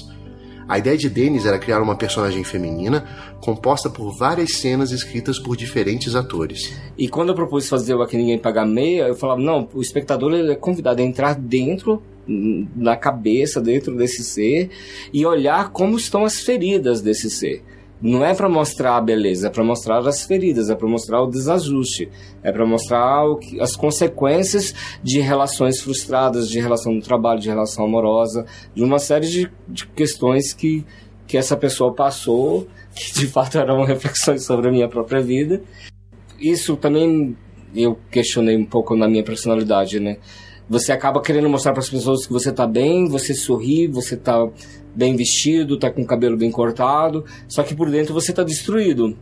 A 0.70 0.78
ideia 0.78 0.96
de 0.96 1.11
Denis 1.11 1.46
era 1.46 1.58
criar 1.58 1.82
uma 1.82 1.96
personagem 1.96 2.44
feminina 2.44 3.05
composta 3.40 3.90
por 3.90 4.17
várias 4.17 4.52
cenas 4.52 4.93
escritas 4.93 5.37
por 5.37 5.56
diferentes 5.56 6.14
atores. 6.14 6.72
E 6.96 7.08
quando 7.08 7.31
eu 7.31 7.34
propus 7.34 7.69
fazer 7.69 7.93
o 7.93 8.02
Aqui 8.02 8.17
Ninguém 8.17 8.38
Paga 8.38 8.64
Meia, 8.64 9.08
eu 9.08 9.17
falava, 9.17 9.40
não, 9.40 9.69
o 9.75 9.82
espectador 9.82 10.32
é 10.32 10.55
convidado 10.55 11.02
a 11.02 11.05
entrar 11.05 11.34
dentro 11.34 12.00
na 12.25 12.96
cabeça, 12.96 13.61
dentro 13.61 13.96
desse 13.96 14.22
ser, 14.22 14.70
e 15.12 15.26
olhar 15.26 15.70
como 15.70 15.96
estão 15.96 16.25
as 16.25 16.40
feridas 16.40 17.02
desse 17.02 17.28
ser. 17.28 17.64
Não 18.02 18.25
é 18.25 18.35
para 18.35 18.49
mostrar 18.49 18.97
a 18.97 19.00
beleza, 19.00 19.49
é 19.49 19.50
para 19.50 19.62
mostrar 19.62 19.99
as 20.06 20.25
feridas, 20.25 20.70
é 20.70 20.75
para 20.75 20.88
mostrar 20.88 21.23
o 21.23 21.26
desajuste, 21.26 22.08
é 22.43 22.50
para 22.50 22.64
mostrar 22.67 23.23
que, 23.37 23.61
as 23.61 23.76
consequências 23.76 24.75
de 25.02 25.20
relações 25.20 25.81
frustradas, 25.81 26.49
de 26.49 26.58
relação 26.58 26.94
no 26.94 27.02
trabalho, 27.02 27.41
de 27.41 27.48
relação 27.48 27.84
amorosa, 27.84 28.46
de 28.74 28.82
uma 28.82 28.98
série 28.98 29.29
de, 29.29 29.53
de 29.69 29.86
questões 29.89 30.55
que, 30.55 30.84
que 31.27 31.36
essa 31.36 31.56
pessoa 31.56 31.93
passou, 31.93 32.67
que 32.96 33.13
de 33.13 33.27
fato 33.27 33.58
eram 33.58 33.84
reflexões 33.84 34.46
sobre 34.46 34.69
a 34.69 34.72
minha 34.72 34.89
própria 34.89 35.20
vida. 35.20 35.63
Isso 36.39 36.77
também 36.77 37.36
eu 37.74 37.98
questionei 38.10 38.56
um 38.56 38.65
pouco 38.65 38.96
na 38.96 39.06
minha 39.08 39.22
personalidade, 39.22 40.01
né? 40.01 40.17
Você 40.70 40.93
acaba 40.93 41.20
querendo 41.20 41.48
mostrar 41.48 41.72
para 41.72 41.81
as 41.81 41.91
pessoas 41.91 42.24
que 42.24 42.32
você 42.32 42.53
tá 42.53 42.65
bem, 42.65 43.08
você 43.08 43.34
sorri, 43.34 43.89
você 43.89 44.17
tá 44.17 44.48
bem 44.94 45.17
vestido, 45.17 45.77
tá 45.77 45.91
com 45.91 46.03
o 46.03 46.06
cabelo 46.06 46.36
bem 46.36 46.48
cortado, 46.48 47.24
só 47.48 47.65
que 47.65 47.74
por 47.74 47.91
dentro 47.91 48.15
você 48.15 48.32
tá 48.32 48.44
destruído. 48.44 49.19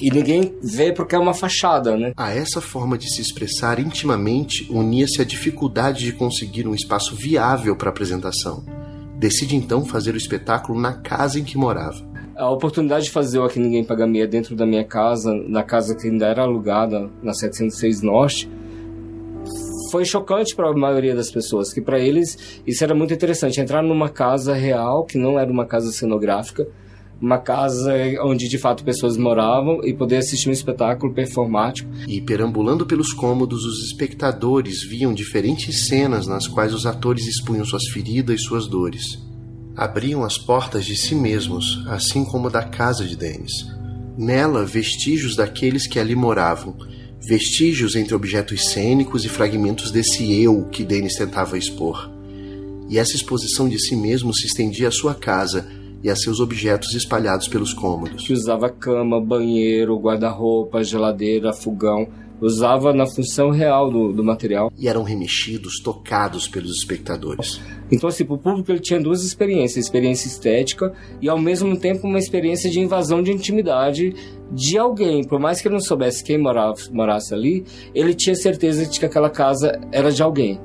E 0.00 0.10
ninguém 0.10 0.52
vê 0.60 0.92
porque 0.92 1.14
é 1.14 1.18
uma 1.18 1.32
fachada, 1.32 1.96
né? 1.96 2.12
A 2.16 2.34
essa 2.34 2.60
forma 2.60 2.98
de 2.98 3.08
se 3.08 3.22
expressar 3.22 3.78
intimamente 3.78 4.66
unia-se 4.68 5.22
a 5.22 5.24
dificuldade 5.24 6.00
de 6.00 6.12
conseguir 6.12 6.66
um 6.66 6.74
espaço 6.74 7.14
viável 7.14 7.76
para 7.76 7.90
apresentação. 7.90 8.64
Decide 9.16 9.54
então 9.54 9.84
fazer 9.84 10.14
o 10.14 10.18
espetáculo 10.18 10.80
na 10.80 10.94
casa 10.94 11.38
em 11.38 11.44
que 11.44 11.56
morava. 11.56 12.04
A 12.34 12.50
oportunidade 12.50 13.04
de 13.04 13.10
fazer 13.12 13.38
o 13.38 13.44
Aqui 13.44 13.60
Ninguém 13.60 13.84
Paga 13.84 14.08
Meia 14.08 14.26
dentro 14.26 14.56
da 14.56 14.66
minha 14.66 14.82
casa, 14.82 15.32
na 15.46 15.62
casa 15.62 15.94
que 15.94 16.08
ainda 16.08 16.26
era 16.26 16.42
alugada, 16.42 17.08
na 17.22 17.32
706 17.32 18.02
Norte, 18.02 18.50
foi 19.94 20.04
chocante 20.04 20.56
para 20.56 20.70
a 20.70 20.72
maioria 20.72 21.14
das 21.14 21.30
pessoas, 21.30 21.72
que 21.72 21.80
para 21.80 22.00
eles 22.00 22.60
isso 22.66 22.82
era 22.82 22.96
muito 22.96 23.14
interessante, 23.14 23.60
entrar 23.60 23.80
numa 23.80 24.08
casa 24.08 24.52
real, 24.52 25.04
que 25.04 25.16
não 25.16 25.38
era 25.38 25.48
uma 25.48 25.64
casa 25.64 25.92
cenográfica, 25.92 26.66
uma 27.20 27.38
casa 27.38 27.92
onde 28.24 28.48
de 28.48 28.58
fato 28.58 28.82
pessoas 28.82 29.16
moravam 29.16 29.84
e 29.84 29.94
poder 29.94 30.16
assistir 30.16 30.48
um 30.48 30.52
espetáculo 30.52 31.14
performático. 31.14 31.88
E 32.08 32.20
perambulando 32.20 32.84
pelos 32.84 33.12
cômodos, 33.12 33.64
os 33.64 33.84
espectadores 33.84 34.82
viam 34.82 35.14
diferentes 35.14 35.86
cenas 35.86 36.26
nas 36.26 36.48
quais 36.48 36.74
os 36.74 36.86
atores 36.86 37.28
expunham 37.28 37.64
suas 37.64 37.84
feridas 37.92 38.40
e 38.40 38.42
suas 38.42 38.66
dores. 38.66 39.22
Abriam 39.76 40.24
as 40.24 40.36
portas 40.36 40.84
de 40.84 40.96
si 40.96 41.14
mesmos, 41.14 41.84
assim 41.86 42.24
como 42.24 42.50
da 42.50 42.64
casa 42.64 43.04
de 43.04 43.14
Denis. 43.14 43.52
Nela, 44.18 44.64
vestígios 44.64 45.36
daqueles 45.36 45.86
que 45.86 46.00
ali 46.00 46.16
moravam, 46.16 46.76
vestígios 47.26 47.96
entre 47.96 48.14
objetos 48.14 48.70
cênicos 48.70 49.24
e 49.24 49.28
fragmentos 49.28 49.90
desse 49.90 50.42
eu 50.42 50.64
que 50.70 50.84
Denis 50.84 51.16
tentava 51.16 51.56
expor. 51.56 52.10
E 52.88 52.98
essa 52.98 53.16
exposição 53.16 53.68
de 53.68 53.78
si 53.78 53.96
mesmo 53.96 54.34
se 54.34 54.46
estendia 54.46 54.88
à 54.88 54.90
sua 54.90 55.14
casa 55.14 55.66
e 56.02 56.10
a 56.10 56.16
seus 56.16 56.38
objetos 56.38 56.94
espalhados 56.94 57.48
pelos 57.48 57.72
cômodos. 57.72 58.26
Que 58.26 58.34
usava 58.34 58.68
cama, 58.68 59.18
banheiro, 59.18 59.98
guarda-roupa, 59.98 60.84
geladeira, 60.84 61.52
fogão, 61.52 62.06
usava 62.44 62.92
na 62.92 63.06
função 63.06 63.50
real 63.50 63.90
do, 63.90 64.12
do 64.12 64.22
material. 64.22 64.70
E 64.78 64.88
eram 64.88 65.02
remexidos, 65.02 65.80
tocados 65.82 66.46
pelos 66.46 66.76
espectadores. 66.76 67.60
Então, 67.90 68.08
assim, 68.08 68.24
o 68.28 68.38
público 68.38 68.70
ele 68.70 68.80
tinha 68.80 69.00
duas 69.00 69.24
experiências: 69.24 69.84
experiência 69.84 70.28
estética 70.28 70.92
e, 71.20 71.28
ao 71.28 71.38
mesmo 71.38 71.76
tempo, 71.76 72.06
uma 72.06 72.18
experiência 72.18 72.70
de 72.70 72.80
invasão 72.80 73.22
de 73.22 73.32
intimidade 73.32 74.14
de 74.52 74.78
alguém. 74.78 75.24
Por 75.24 75.40
mais 75.40 75.60
que 75.60 75.68
ele 75.68 75.74
não 75.74 75.80
soubesse 75.80 76.22
quem 76.22 76.38
morava, 76.38 76.74
morasse 76.92 77.34
ali, 77.34 77.64
ele 77.94 78.14
tinha 78.14 78.34
certeza 78.34 78.86
de 78.86 78.98
que 78.98 79.06
aquela 79.06 79.30
casa 79.30 79.80
era 79.90 80.12
de 80.12 80.22
alguém. 80.22 80.60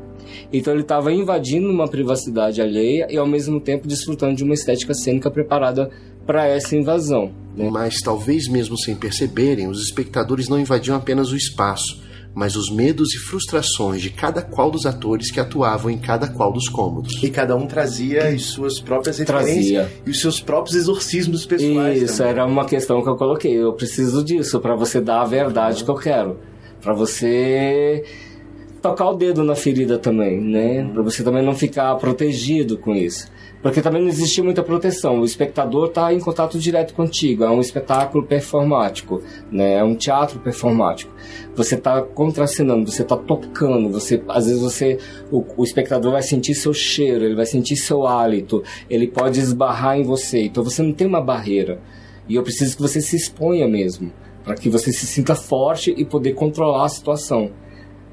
Então 0.52 0.74
ele 0.74 0.82
estava 0.82 1.12
invadindo 1.12 1.70
uma 1.70 1.88
privacidade 1.88 2.62
alheia 2.62 3.08
e 3.10 3.18
ao 3.18 3.28
mesmo 3.28 3.60
tempo 3.60 3.88
desfrutando 3.88 4.36
de 4.36 4.44
uma 4.44 4.54
estética 4.54 4.94
cênica 4.94 5.30
preparada 5.30 5.90
para 6.26 6.48
essa 6.48 6.76
invasão. 6.76 7.32
Né? 7.56 7.70
Mas 7.72 8.02
talvez 8.02 8.48
mesmo 8.48 8.78
sem 8.78 8.96
perceberem, 8.96 9.68
os 9.68 9.82
espectadores 9.82 10.48
não 10.48 10.60
invadiam 10.60 10.96
apenas 10.96 11.32
o 11.32 11.36
espaço, 11.36 12.02
mas 12.36 12.56
os 12.56 12.70
medos 12.70 13.14
e 13.14 13.18
frustrações 13.18 14.02
de 14.02 14.12
cada 14.12 14.42
qual 14.42 14.70
dos 14.70 14.86
atores 14.86 15.32
que 15.32 15.40
atuavam 15.40 15.90
em 15.90 15.98
cada 15.98 16.28
qual 16.28 16.54
dos 16.54 16.70
cômodos. 16.70 17.22
E 17.24 17.30
cada 17.30 17.56
um 17.56 17.66
trazia 17.66 18.28
as 18.28 18.44
suas 18.44 18.80
próprias 18.80 19.18
referências 19.18 19.72
trazia. 19.72 19.92
e 20.06 20.10
os 20.10 20.22
seus 20.22 20.40
próprios 20.40 20.76
exorcismos 20.76 21.46
pessoais. 21.46 22.02
Isso, 22.02 22.18
também. 22.18 22.32
era 22.32 22.46
uma 22.46 22.66
questão 22.66 23.02
que 23.02 23.10
eu 23.10 23.16
coloquei. 23.16 23.54
Eu 23.54 23.74
preciso 23.74 24.24
disso 24.24 24.60
para 24.60 24.76
você 24.76 25.02
dar 25.02 25.22
a 25.22 25.26
verdade 25.26 25.80
uhum. 25.80 25.86
que 25.86 25.92
eu 25.92 25.96
quero. 25.96 26.40
Para 26.80 26.94
você 26.94 28.06
tocar 28.82 29.10
o 29.10 29.14
dedo 29.14 29.44
na 29.44 29.56
ferida 29.56 29.98
também, 29.98 30.40
né? 30.40 30.90
Para 30.94 31.04
você 31.04 31.24
também 31.24 31.44
não 31.44 31.54
ficar 31.54 31.96
protegido 31.96 32.78
com 32.78 32.96
isso. 32.96 33.28
Porque 33.62 33.82
também 33.82 34.02
não 34.02 34.08
existia 34.08 34.42
muita 34.44 34.64
proteção. 34.64 35.20
O 35.20 35.26
espectador 35.26 35.88
está 35.88 36.14
em 36.14 36.20
contato 36.20 36.58
direto 36.58 36.94
contigo. 36.94 37.44
É 37.44 37.50
um 37.50 37.60
espetáculo 37.60 38.26
performático, 38.26 39.22
né? 39.52 39.76
É 39.76 39.84
um 39.84 39.96
teatro 39.96 40.40
performático. 40.40 41.14
Você 41.56 41.76
está 41.76 42.02
contracenando, 42.02 42.90
você 42.90 43.02
está 43.02 43.18
tocando. 43.18 43.90
Você, 43.90 44.24
às 44.30 44.46
vezes 44.46 44.62
você, 44.62 44.98
o, 45.30 45.44
o, 45.58 45.64
espectador 45.64 46.14
vai 46.14 46.24
sentir 46.24 46.56
seu 46.56 46.74
cheiro, 46.74 47.26
ele 47.26 47.36
vai 47.36 47.46
sentir 47.46 47.76
seu 47.76 48.08
hálito, 48.08 48.64
ele 48.90 49.08
pode 49.08 49.40
esbarrar 49.42 49.98
em 49.98 50.04
você. 50.04 50.44
Então 50.44 50.64
você 50.64 50.82
não 50.82 50.94
tem 50.94 51.06
uma 51.06 51.22
barreira. 51.22 51.82
E 52.30 52.36
eu 52.36 52.44
preciso 52.44 52.78
que 52.78 52.82
você 52.82 53.02
se 53.02 53.18
exponha 53.18 53.68
mesmo, 53.68 54.14
para 54.44 54.56
que 54.56 54.70
você 54.70 54.94
se 54.94 55.06
sinta 55.06 55.36
forte 55.36 55.94
e 55.98 56.06
poder 56.06 56.34
controlar 56.34 56.86
a 56.86 56.90
situação. 56.90 57.52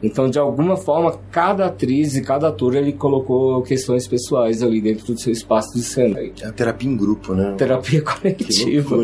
Então, 0.02 0.28
de 0.28 0.38
alguma 0.38 0.76
forma, 0.76 1.18
cada 1.30 1.66
atriz 1.66 2.14
e 2.16 2.22
cada 2.22 2.48
ator 2.48 2.74
ele 2.74 2.92
colocou 2.92 3.62
questões 3.62 4.06
pessoais 4.06 4.62
ali 4.62 4.80
dentro 4.80 5.14
do 5.14 5.18
seu 5.18 5.32
espaço 5.32 5.72
de 5.74 5.82
cena. 5.82 6.20
É 6.20 6.46
a 6.46 6.52
terapia 6.52 6.90
em 6.90 6.96
grupo, 6.96 7.34
né? 7.34 7.54
Terapia 7.56 8.02
coletiva. 8.02 8.96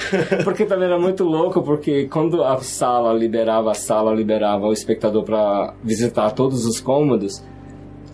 porque 0.44 0.64
também 0.64 0.86
era 0.86 0.98
muito 0.98 1.22
louco, 1.24 1.62
porque 1.62 2.06
quando 2.06 2.42
a 2.42 2.56
sala 2.58 3.12
liberava, 3.12 3.72
a 3.72 3.74
sala 3.74 4.14
liberava 4.14 4.66
o 4.66 4.72
espectador 4.72 5.22
para 5.22 5.74
visitar 5.84 6.30
todos 6.30 6.64
os 6.64 6.80
cômodos, 6.80 7.44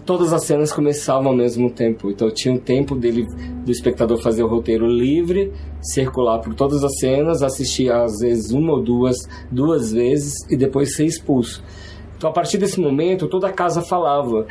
todas 0.04 0.32
as 0.32 0.44
cenas 0.44 0.72
começavam 0.72 1.28
ao 1.28 1.36
mesmo 1.36 1.70
tempo. 1.70 2.10
Então 2.10 2.30
tinha 2.30 2.52
um 2.52 2.58
tempo 2.58 2.94
dele 2.94 3.26
do 3.64 3.70
espectador 3.70 4.20
fazer 4.20 4.42
o 4.42 4.48
roteiro 4.48 4.86
livre, 4.86 5.52
circular 5.80 6.40
por 6.40 6.54
todas 6.54 6.82
as 6.84 6.98
cenas, 6.98 7.42
assistir 7.42 7.90
às 7.92 8.18
vezes 8.18 8.50
uma 8.50 8.72
ou 8.72 8.82
duas, 8.82 9.16
duas 9.50 9.92
vezes 9.92 10.34
e 10.50 10.56
depois 10.56 10.94
ser 10.94 11.06
expulso. 11.06 11.62
Então, 12.24 12.30
a 12.30 12.34
partir 12.34 12.56
desse 12.56 12.80
momento, 12.80 13.28
toda 13.28 13.48
a 13.48 13.52
casa 13.52 13.82
falava. 13.82 14.46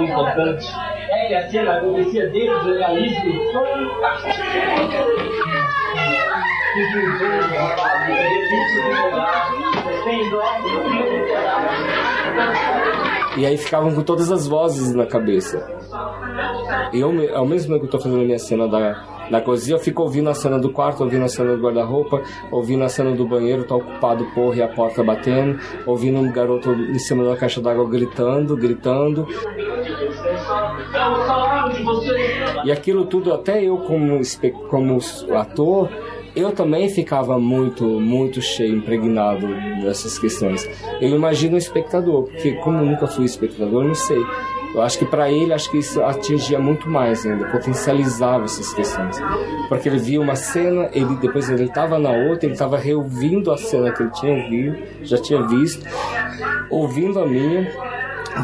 Importante 0.00 0.68
é 1.10 1.26
que 1.26 1.34
a 1.34 1.50
cena. 1.50 1.82
E 13.36 13.44
aí 13.44 13.56
ficavam 13.56 13.94
com 13.94 14.02
todas 14.02 14.30
as 14.32 14.46
vozes 14.46 14.94
na 14.94 15.06
cabeça. 15.06 15.66
Eu, 16.92 17.12
ao 17.34 17.46
mesmo 17.46 17.74
tempo 17.74 17.80
que 17.80 17.94
eu 17.94 17.98
estou 17.98 18.00
fazendo 18.00 18.22
a 18.22 18.24
minha 18.24 18.38
cena 18.38 18.66
da, 18.66 19.28
da 19.30 19.40
cozinha, 19.40 19.76
eu 19.76 19.80
fico 19.80 20.02
ouvindo 20.02 20.30
a 20.30 20.34
cena 20.34 20.58
do 20.58 20.70
quarto, 20.70 21.02
ouvindo 21.02 21.24
a 21.24 21.28
cena 21.28 21.56
do 21.56 21.62
guarda-roupa, 21.62 22.22
ouvindo 22.50 22.84
a 22.84 22.88
cena 22.88 23.12
do 23.12 23.26
banheiro, 23.26 23.64
tá 23.64 23.76
ocupado, 23.76 24.24
porra, 24.34 24.56
e 24.56 24.62
a 24.62 24.68
porta 24.68 25.02
batendo, 25.02 25.58
ouvindo 25.84 26.18
um 26.18 26.32
garoto 26.32 26.72
em 26.72 26.98
cima 26.98 27.24
da 27.24 27.36
caixa 27.36 27.60
d'água 27.60 27.88
gritando, 27.88 28.56
gritando. 28.56 29.26
E 32.64 32.72
aquilo 32.72 33.04
tudo, 33.06 33.34
até 33.34 33.62
eu 33.62 33.78
como, 33.78 34.20
como 34.70 34.98
ator, 35.36 35.90
eu 36.36 36.52
também 36.52 36.88
ficava 36.90 37.38
muito, 37.38 37.84
muito 37.84 38.42
cheio, 38.42 38.76
impregnado 38.76 39.48
dessas 39.82 40.18
questões. 40.18 40.68
Eu 41.00 41.08
imagino 41.16 41.54
o 41.54 41.58
espectador, 41.58 42.24
porque 42.24 42.52
como 42.56 42.78
eu 42.78 42.84
nunca 42.84 43.06
fui 43.06 43.24
espectador, 43.24 43.82
não 43.82 43.94
sei. 43.94 44.22
Eu 44.74 44.82
acho 44.82 44.98
que 44.98 45.06
para 45.06 45.30
ele, 45.30 45.54
acho 45.54 45.70
que 45.70 45.78
isso 45.78 46.02
atingia 46.02 46.58
muito 46.58 46.90
mais 46.90 47.24
ainda, 47.24 47.46
potencializava 47.46 48.44
essas 48.44 48.74
questões. 48.74 49.16
Porque 49.70 49.88
ele 49.88 49.98
via 49.98 50.20
uma 50.20 50.36
cena, 50.36 50.90
ele 50.92 51.16
depois 51.16 51.48
ele 51.48 51.64
estava 51.64 51.98
na 51.98 52.10
outra, 52.10 52.44
ele 52.44 52.52
estava 52.52 52.76
reouvindo 52.76 53.50
a 53.50 53.56
cena 53.56 53.90
que 53.90 54.02
ele 54.02 54.10
tinha 54.10 54.32
ouvido, 54.34 54.76
já 55.02 55.16
tinha 55.16 55.42
visto, 55.48 55.86
ouvindo 56.68 57.18
a 57.18 57.26
minha, 57.26 57.72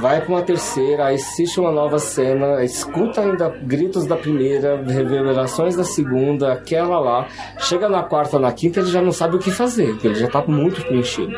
vai 0.00 0.20
para 0.20 0.28
uma 0.28 0.42
terceira, 0.42 1.08
assiste 1.08 1.60
uma 1.60 1.70
nova 1.70 1.98
cena, 1.98 2.64
escuta 2.64 3.20
ainda 3.20 3.48
gritos 3.48 4.06
da 4.06 4.16
primeira, 4.16 4.82
reverberações 4.82 5.76
da 5.76 5.84
segunda, 5.84 6.52
aquela 6.52 6.98
lá. 6.98 7.26
Chega 7.58 7.88
na 7.88 8.02
quarta, 8.02 8.38
na 8.38 8.52
quinta, 8.52 8.80
ele 8.80 8.90
já 8.90 9.02
não 9.02 9.12
sabe 9.12 9.36
o 9.36 9.38
que 9.38 9.50
fazer, 9.50 9.92
porque 9.92 10.08
ele 10.08 10.14
já 10.14 10.26
está 10.26 10.42
muito 10.46 10.82
preenchido. 10.82 11.32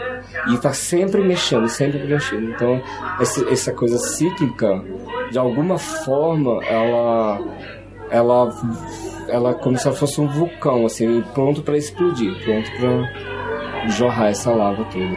E 0.49 0.55
está 0.55 0.73
sempre 0.73 1.23
mexendo, 1.23 1.69
sempre 1.69 1.99
preenchido. 1.99 2.45
Então, 2.51 2.81
essa, 3.21 3.49
essa 3.51 3.73
coisa 3.73 3.99
cíclica, 3.99 4.83
de 5.31 5.39
alguma 5.39 5.79
forma, 5.79 6.63
ela. 6.65 7.41
Ela. 8.11 8.55
Ela 9.27 9.55
como 9.55 9.79
se 9.79 9.87
ela 9.87 9.97
fosse 9.97 10.21
um 10.21 10.29
vulcão, 10.29 10.85
assim, 10.85 11.23
pronto 11.33 11.63
para 11.63 11.79
explodir, 11.79 12.31
pronto 12.45 12.71
para 12.73 13.89
jorrar 13.89 14.29
essa 14.29 14.51
lava 14.51 14.85
toda. 14.85 15.17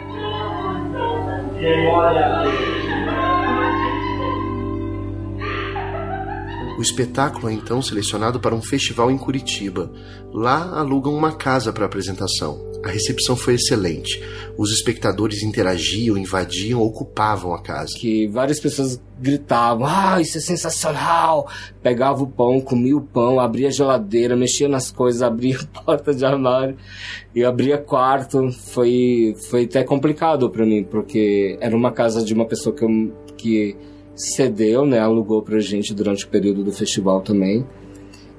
O 6.78 6.80
espetáculo 6.80 7.48
é 7.48 7.52
então 7.52 7.82
selecionado 7.82 8.38
para 8.38 8.54
um 8.54 8.62
festival 8.62 9.10
em 9.10 9.18
Curitiba. 9.18 9.90
Lá 10.32 10.78
alugam 10.78 11.12
uma 11.12 11.32
casa 11.32 11.72
para 11.72 11.82
a 11.82 11.86
apresentação. 11.86 12.56
A 12.84 12.88
recepção 12.88 13.34
foi 13.34 13.54
excelente. 13.54 14.22
Os 14.56 14.70
espectadores 14.70 15.42
interagiam, 15.42 16.16
invadiam, 16.16 16.80
ocupavam 16.80 17.52
a 17.52 17.60
casa. 17.60 17.98
Que 17.98 18.28
várias 18.28 18.60
pessoas 18.60 19.02
gritavam: 19.18 19.88
Ah, 19.88 20.20
isso 20.20 20.38
é 20.38 20.40
sensacional! 20.40 21.50
Pegava 21.82 22.22
o 22.22 22.28
pão, 22.28 22.60
comia 22.60 22.96
o 22.96 23.00
pão, 23.00 23.40
abria 23.40 23.66
a 23.66 23.72
geladeira, 23.72 24.36
mexia 24.36 24.68
nas 24.68 24.92
coisas, 24.92 25.20
abria 25.20 25.58
a 25.58 25.80
porta 25.82 26.14
de 26.14 26.24
armário 26.24 26.76
e 27.34 27.44
abria 27.44 27.76
quarto. 27.76 28.52
Foi, 28.52 29.34
foi 29.50 29.64
até 29.64 29.82
complicado 29.82 30.48
para 30.48 30.64
mim, 30.64 30.84
porque 30.84 31.58
era 31.60 31.76
uma 31.76 31.90
casa 31.90 32.24
de 32.24 32.32
uma 32.32 32.46
pessoa 32.46 32.72
que, 32.72 32.84
eu, 32.84 33.12
que 33.36 33.76
cedeu, 34.18 34.84
né, 34.84 34.98
alugou 34.98 35.40
pra 35.42 35.60
gente 35.60 35.94
durante 35.94 36.24
o 36.24 36.28
período 36.28 36.64
do 36.64 36.72
festival 36.72 37.20
também. 37.20 37.64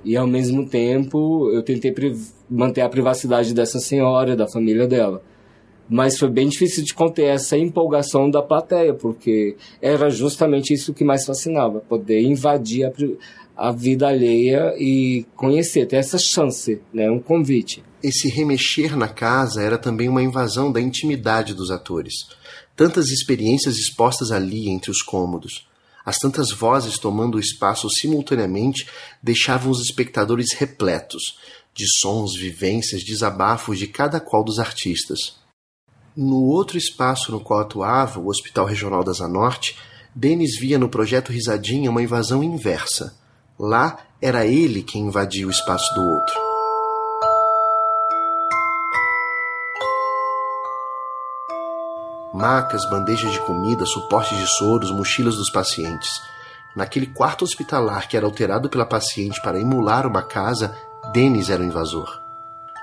E 0.03 0.15
ao 0.17 0.27
mesmo 0.27 0.67
tempo, 0.67 1.49
eu 1.51 1.63
tentei 1.63 1.93
manter 2.49 2.81
a 2.81 2.89
privacidade 2.89 3.53
dessa 3.53 3.79
senhora, 3.79 4.35
da 4.35 4.47
família 4.47 4.87
dela. 4.87 5.21
Mas 5.89 6.17
foi 6.17 6.29
bem 6.29 6.47
difícil 6.47 6.83
de 6.83 6.93
conter 6.93 7.25
essa 7.25 7.57
empolgação 7.57 8.29
da 8.29 8.41
plateia, 8.41 8.93
porque 8.93 9.55
era 9.81 10.09
justamente 10.09 10.73
isso 10.73 10.93
que 10.93 11.03
mais 11.03 11.25
fascinava, 11.25 11.79
poder 11.79 12.21
invadir 12.21 12.85
a, 12.85 12.91
a 13.69 13.71
vida 13.71 14.07
alheia 14.07 14.73
e 14.77 15.25
conhecer, 15.35 15.85
ter 15.87 15.95
essa 15.95 16.17
chance, 16.17 16.81
né, 16.93 17.09
um 17.09 17.19
convite. 17.19 17.83
Esse 18.03 18.29
remexer 18.29 18.95
na 18.95 19.07
casa 19.07 19.61
era 19.61 19.77
também 19.77 20.07
uma 20.07 20.23
invasão 20.23 20.71
da 20.71 20.79
intimidade 20.79 21.53
dos 21.53 21.71
atores. 21.71 22.13
Tantas 22.75 23.09
experiências 23.09 23.77
expostas 23.77 24.31
ali 24.31 24.69
entre 24.69 24.89
os 24.91 25.01
cômodos. 25.01 25.68
As 26.09 26.17
tantas 26.17 26.49
vozes 26.49 26.97
tomando 26.97 27.35
o 27.35 27.39
espaço 27.39 27.87
simultaneamente 27.87 28.87
deixavam 29.21 29.69
os 29.69 29.79
espectadores 29.79 30.53
repletos 30.53 31.37
de 31.71 31.85
sons, 31.99 32.35
vivências, 32.35 33.03
desabafos 33.03 33.77
de 33.77 33.85
cada 33.85 34.19
qual 34.19 34.43
dos 34.43 34.57
artistas. 34.57 35.35
No 36.17 36.45
outro 36.45 36.79
espaço 36.79 37.31
no 37.31 37.39
qual 37.39 37.59
atuava, 37.59 38.19
o 38.19 38.27
Hospital 38.27 38.65
Regional 38.65 39.03
da 39.03 39.13
Zanorte, 39.13 39.77
Denis 40.15 40.57
via 40.57 40.79
no 40.79 40.89
projeto 40.89 41.31
Risadinha 41.31 41.91
uma 41.91 42.01
invasão 42.01 42.43
inversa. 42.43 43.15
Lá 43.59 43.99
era 44.19 44.47
ele 44.47 44.81
quem 44.81 45.05
invadia 45.05 45.45
o 45.45 45.51
espaço 45.51 45.93
do 45.93 46.01
outro. 46.01 46.48
Macas, 52.39 52.89
bandejas 52.89 53.33
de 53.33 53.39
comida, 53.41 53.85
suportes 53.85 54.37
de 54.37 54.47
soros, 54.47 54.91
mochilas 54.91 55.35
dos 55.35 55.49
pacientes. 55.51 56.09
Naquele 56.73 57.07
quarto 57.07 57.43
hospitalar 57.43 58.07
que 58.07 58.15
era 58.15 58.25
alterado 58.25 58.69
pela 58.69 58.85
paciente 58.85 59.41
para 59.41 59.59
emular 59.59 60.07
uma 60.07 60.21
casa, 60.21 60.73
Denis 61.11 61.49
era 61.49 61.61
o 61.61 61.65
invasor. 61.65 62.21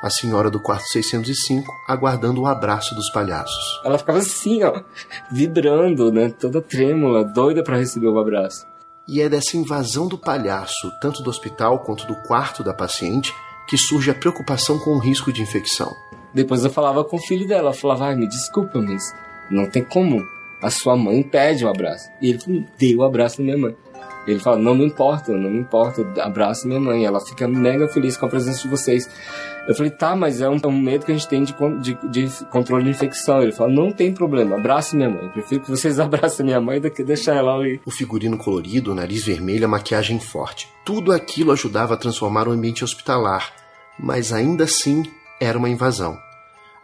a 0.03 0.11
senhora 0.11 0.51
do 0.51 0.61
quarto 0.61 0.85
605 0.89 1.73
aguardando 1.89 2.43
o 2.43 2.47
abraço 2.47 2.95
dos 2.95 3.11
palhaços. 3.11 3.81
Ela 3.85 3.99
ficava 3.99 4.19
assim, 4.19 4.63
ó, 4.63 4.83
vibrando, 5.31 6.13
né, 6.13 6.29
toda 6.29 6.61
trêmula, 6.61 7.25
doida 7.25 7.63
para 7.63 7.79
receber 7.79 8.09
o 8.09 8.19
abraço. 8.19 8.67
E 9.09 9.21
é 9.23 9.29
dessa 9.29 9.57
invasão 9.57 10.07
do 10.07 10.19
palhaço, 10.19 10.93
tanto 11.01 11.23
do 11.23 11.31
hospital 11.31 11.79
quanto 11.81 12.07
do 12.07 12.15
quarto 12.23 12.63
da 12.63 12.75
paciente, 12.75 13.33
que 13.67 13.79
surge 13.79 14.11
a 14.11 14.15
preocupação 14.15 14.79
com 14.79 14.91
o 14.91 14.99
risco 14.99 15.33
de 15.33 15.43
infecção. 15.43 15.93
Depois 16.35 16.63
eu 16.65 16.71
falava 16.71 17.03
com 17.03 17.17
o 17.17 17.27
filho 17.27 17.49
dela, 17.49 17.73
falava, 17.73 18.07
ai, 18.07 18.17
me 18.17 18.29
desculpa, 18.29 18.79
mas 18.81 19.03
não 19.51 19.67
tem 19.67 19.83
como. 19.83 20.27
A 20.63 20.71
sua 20.71 20.97
mãe 20.97 21.23
pede 21.23 21.65
o 21.65 21.69
um 21.69 21.71
abraço. 21.71 22.09
E 22.21 22.31
ele 22.31 22.67
deu 22.79 22.99
o 22.99 23.03
um 23.03 23.05
abraço 23.05 23.41
na 23.41 23.45
minha 23.45 23.59
mãe. 23.59 23.77
Ele 24.27 24.41
fala, 24.41 24.59
não 24.59 24.75
me 24.75 24.85
importa, 24.85 25.33
não 25.33 25.49
me 25.49 25.61
importa, 25.61 26.05
abraço 26.21 26.67
minha 26.67 26.81
mãe. 26.81 27.05
Ela 27.05 27.21
fica 27.21 27.47
mega 27.47 27.87
feliz 27.87 28.17
com 28.17 28.27
a 28.27 28.29
presença 28.29 28.63
de 28.63 28.69
vocês. 28.69 29.09
Eu 29.69 29.75
falei, 29.75 29.91
tá, 29.91 30.17
mas 30.17 30.41
é 30.41 30.49
um, 30.49 30.59
é 30.63 30.67
um 30.67 30.81
medo 30.81 31.05
que 31.05 31.13
a 31.13 31.15
gente 31.15 31.29
tem 31.29 31.45
de, 31.45 31.55
de, 31.81 32.11
de, 32.11 32.45
controle 32.47 32.85
de 32.85 32.91
infecção. 32.91 33.43
Ele 33.43 33.53
fala, 33.53 33.73
não 33.73 33.93
tem 33.93 34.13
problema, 34.13 34.57
abraço 34.57 34.97
minha 34.97 35.09
mãe. 35.09 35.25
Eu 35.25 35.31
prefiro 35.31 35.63
que 35.63 35.71
vocês 35.71 35.99
abracem 36.01 36.45
minha 36.45 36.61
mãe 36.61 36.81
do 36.81 36.91
que 36.91 37.05
deixar 37.05 37.37
ela 37.37 37.55
ali. 37.55 37.81
O 37.85 37.91
figurino 37.91 38.37
colorido, 38.37 38.91
o 38.91 38.95
nariz 38.95 39.25
vermelho, 39.25 39.65
a 39.65 39.69
maquiagem 39.69 40.19
forte. 40.19 40.69
Tudo 40.85 41.13
aquilo 41.13 41.53
ajudava 41.53 41.95
a 41.95 41.97
transformar 41.97 42.49
o 42.49 42.53
ambiente 42.53 42.83
hospitalar. 42.83 43.53
Mas 43.99 44.33
ainda 44.33 44.65
assim, 44.65 45.05
era 45.41 45.57
uma 45.57 45.69
invasão. 45.69 46.19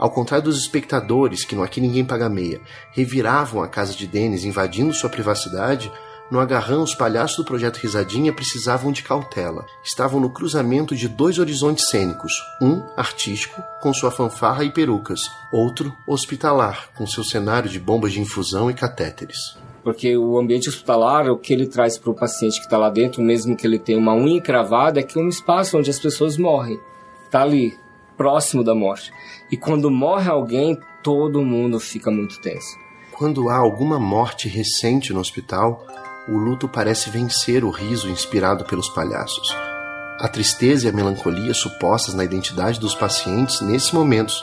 Ao 0.03 0.11
contrário 0.11 0.47
dos 0.47 0.59
espectadores, 0.59 1.45
que 1.45 1.55
no 1.55 1.63
Aqui 1.63 1.81
Ninguém 1.81 2.05
Paga 2.05 2.29
Meia, 2.29 2.61
reviravam 2.91 3.63
a 3.63 3.69
casa 3.69 3.95
de 3.95 4.05
Denis 4.05 4.43
invadindo 4.43 4.93
sua 4.93 5.09
privacidade, 5.09 5.93
no 6.29 6.41
agarrão, 6.41 6.83
os 6.83 6.93
palhaços 6.93 7.37
do 7.37 7.45
projeto 7.45 7.77
Risadinha 7.77 8.33
precisavam 8.33 8.91
de 8.91 9.05
cautela. 9.05 9.65
Estavam 9.85 10.19
no 10.19 10.29
cruzamento 10.29 10.97
de 10.97 11.07
dois 11.07 11.39
horizontes 11.39 11.89
cênicos: 11.89 12.33
um 12.61 12.83
artístico, 12.97 13.63
com 13.81 13.95
sua 13.95 14.11
fanfarra 14.11 14.65
e 14.65 14.73
perucas, 14.73 15.21
outro 15.53 15.97
hospitalar, 16.05 16.89
com 16.97 17.07
seu 17.07 17.23
cenário 17.23 17.71
de 17.71 17.79
bombas 17.79 18.13
de 18.13 18.21
infusão 18.21 18.69
e 18.69 18.75
catéteres. 18.75 19.57
Porque 19.85 20.17
o 20.17 20.37
ambiente 20.37 20.69
hospitalar, 20.69 21.31
o 21.31 21.39
que 21.39 21.53
ele 21.53 21.69
traz 21.69 21.97
para 21.97 22.11
o 22.11 22.15
paciente 22.15 22.59
que 22.59 22.65
está 22.65 22.77
lá 22.77 22.91
dentro, 22.91 23.23
mesmo 23.23 23.57
que 23.57 23.65
ele 23.65 23.79
tenha 23.79 23.99
uma 24.01 24.17
unha 24.17 24.43
cravada, 24.43 24.99
é 24.99 25.05
que 25.05 25.17
é 25.17 25.23
um 25.23 25.29
espaço 25.29 25.79
onde 25.79 25.91
as 25.91 26.01
pessoas 26.01 26.37
morrem. 26.37 26.81
Está 27.25 27.43
ali, 27.43 27.73
próximo 28.17 28.65
da 28.65 28.75
morte. 28.75 29.13
E 29.53 29.57
quando 29.59 29.91
morre 29.91 30.31
alguém, 30.31 30.79
todo 31.03 31.45
mundo 31.45 31.79
fica 31.79 32.11
muito 32.11 32.41
tenso. 32.41 32.79
Quando 33.13 33.51
há 33.51 33.57
alguma 33.57 34.01
morte 34.01 34.49
recente 34.49 35.13
no 35.13 35.21
hospital, 35.21 35.87
o 36.27 36.39
luto 36.39 36.67
parece 36.67 37.11
vencer 37.11 37.63
o 37.63 37.69
riso 37.69 38.09
inspirado 38.09 38.65
pelos 38.65 38.89
palhaços. 38.89 39.55
A 40.19 40.27
tristeza 40.27 40.87
e 40.87 40.89
a 40.89 40.93
melancolia 40.93 41.53
supostas 41.53 42.15
na 42.15 42.25
identidade 42.25 42.81
dos 42.81 42.95
pacientes 42.95 43.61
nesses 43.61 43.93
momentos 43.93 44.43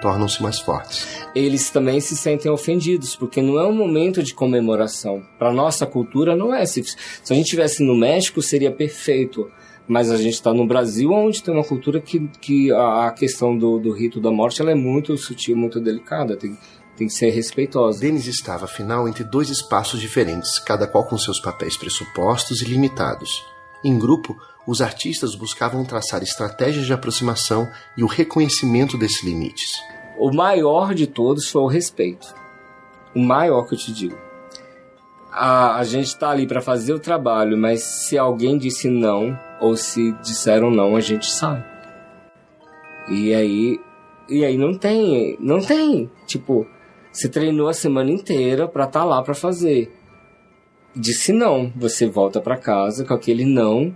tornam-se 0.00 0.40
mais 0.40 0.60
fortes. 0.60 1.26
Eles 1.34 1.70
também 1.70 2.00
se 2.00 2.16
sentem 2.16 2.48
ofendidos, 2.48 3.16
porque 3.16 3.42
não 3.42 3.58
é 3.58 3.66
um 3.66 3.74
momento 3.74 4.22
de 4.22 4.34
comemoração. 4.34 5.22
Para 5.36 5.52
nossa 5.52 5.84
cultura 5.84 6.36
não 6.36 6.54
é. 6.54 6.64
Se, 6.64 6.84
se 6.84 6.96
a 7.32 7.34
gente 7.34 7.46
estivesse 7.46 7.82
no 7.82 7.96
México 7.96 8.40
seria 8.40 8.70
perfeito, 8.70 9.50
mas 9.88 10.10
a 10.10 10.18
gente 10.18 10.34
está 10.34 10.52
no 10.52 10.66
Brasil, 10.66 11.10
onde 11.10 11.42
tem 11.42 11.52
uma 11.52 11.64
cultura 11.64 11.98
que, 11.98 12.28
que 12.40 12.70
a, 12.70 13.10
questão 13.10 13.56
do, 13.56 13.78
do 13.78 13.90
rito 13.90 14.20
da 14.20 14.30
morte 14.30 14.60
ela 14.60 14.70
é 14.70 14.74
muito 14.74 15.16
sutil, 15.16 15.56
muito 15.56 15.80
delicada. 15.80 16.36
Tem, 16.36 16.56
tem 16.94 17.06
que 17.06 17.14
ser 17.14 17.30
respeitosa. 17.30 18.00
Denis 18.00 18.26
estava, 18.26 18.66
afinal, 18.66 19.08
entre 19.08 19.24
dois 19.24 19.48
espaços 19.48 19.98
diferentes, 19.98 20.58
cada 20.58 20.86
qual 20.86 21.04
com 21.04 21.16
seus 21.16 21.40
papéis 21.40 21.76
pressupostos 21.76 22.60
e 22.60 22.66
limitados. 22.66 23.42
Em 23.82 23.98
grupo, 23.98 24.36
os 24.66 24.82
artistas 24.82 25.34
buscavam 25.34 25.82
traçar 25.84 26.22
estratégias 26.22 26.84
de 26.84 26.92
aproximação 26.92 27.66
e 27.96 28.04
o 28.04 28.06
reconhecimento 28.06 28.98
desses 28.98 29.24
limites. 29.24 29.70
O 30.18 30.30
maior 30.30 30.92
de 30.92 31.06
todos 31.06 31.48
foi 31.48 31.62
o 31.62 31.66
respeito. 31.66 32.34
O 33.14 33.20
maior 33.20 33.62
que 33.66 33.74
eu 33.74 33.78
te 33.78 33.90
digo. 33.90 34.18
A, 35.32 35.76
a 35.76 35.84
gente 35.84 36.08
está 36.08 36.30
ali 36.30 36.46
para 36.46 36.60
fazer 36.60 36.92
o 36.92 36.98
trabalho, 36.98 37.56
mas 37.56 37.82
se 37.82 38.18
alguém 38.18 38.58
disse 38.58 38.88
não, 38.88 39.38
ou 39.60 39.76
se 39.76 40.12
disseram 40.22 40.70
não, 40.70 40.96
a 40.96 41.00
gente 41.00 41.26
sai. 41.26 41.64
E 43.08 43.34
aí, 43.34 43.80
e 44.28 44.44
aí 44.44 44.58
não 44.58 44.74
tem, 44.74 45.36
não 45.40 45.60
tem, 45.60 46.10
tipo, 46.26 46.66
você 47.10 47.28
treinou 47.28 47.68
a 47.68 47.72
semana 47.72 48.10
inteira 48.10 48.68
para 48.68 48.84
estar 48.84 49.00
tá 49.00 49.04
lá 49.04 49.22
para 49.22 49.34
fazer. 49.34 49.92
Disse 50.94 51.32
não, 51.32 51.72
você 51.76 52.06
volta 52.06 52.40
para 52.40 52.56
casa 52.56 53.04
com 53.04 53.14
aquele 53.14 53.44
não 53.44 53.94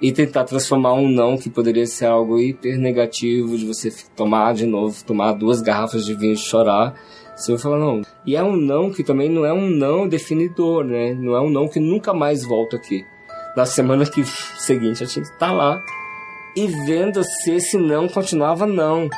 e 0.00 0.10
tentar 0.10 0.44
transformar 0.44 0.94
um 0.94 1.08
não 1.08 1.36
que 1.36 1.48
poderia 1.48 1.86
ser 1.86 2.06
algo 2.06 2.38
hiper 2.38 2.78
negativo 2.78 3.56
de 3.56 3.64
você 3.64 3.88
tomar 4.16 4.52
de 4.52 4.66
novo, 4.66 5.04
tomar 5.04 5.32
duas 5.32 5.60
garrafas 5.60 6.04
de 6.04 6.14
vinho 6.14 6.32
e 6.32 6.36
chorar. 6.36 6.94
Você 7.36 7.52
vai 7.52 7.60
falar 7.60 7.78
não. 7.78 8.02
E 8.26 8.36
é 8.36 8.42
um 8.42 8.56
não 8.56 8.90
que 8.90 9.04
também 9.04 9.28
não 9.28 9.46
é 9.46 9.52
um 9.52 9.70
não 9.70 10.08
definidor, 10.08 10.84
né? 10.84 11.14
Não 11.14 11.36
é 11.36 11.40
um 11.40 11.50
não 11.50 11.68
que 11.68 11.78
nunca 11.78 12.12
mais 12.12 12.44
volta 12.44 12.76
aqui. 12.76 13.04
Na 13.56 13.66
semana 13.66 14.06
que 14.06 14.24
seguinte 14.24 15.02
eu 15.02 15.08
tinha 15.08 15.24
que 15.24 15.30
estar 15.32 15.48
tá 15.48 15.52
lá 15.52 15.82
e 16.56 16.66
vendo 16.86 17.22
se 17.22 17.52
esse 17.52 17.76
não 17.76 18.08
continuava 18.08 18.66
não. 18.66 19.08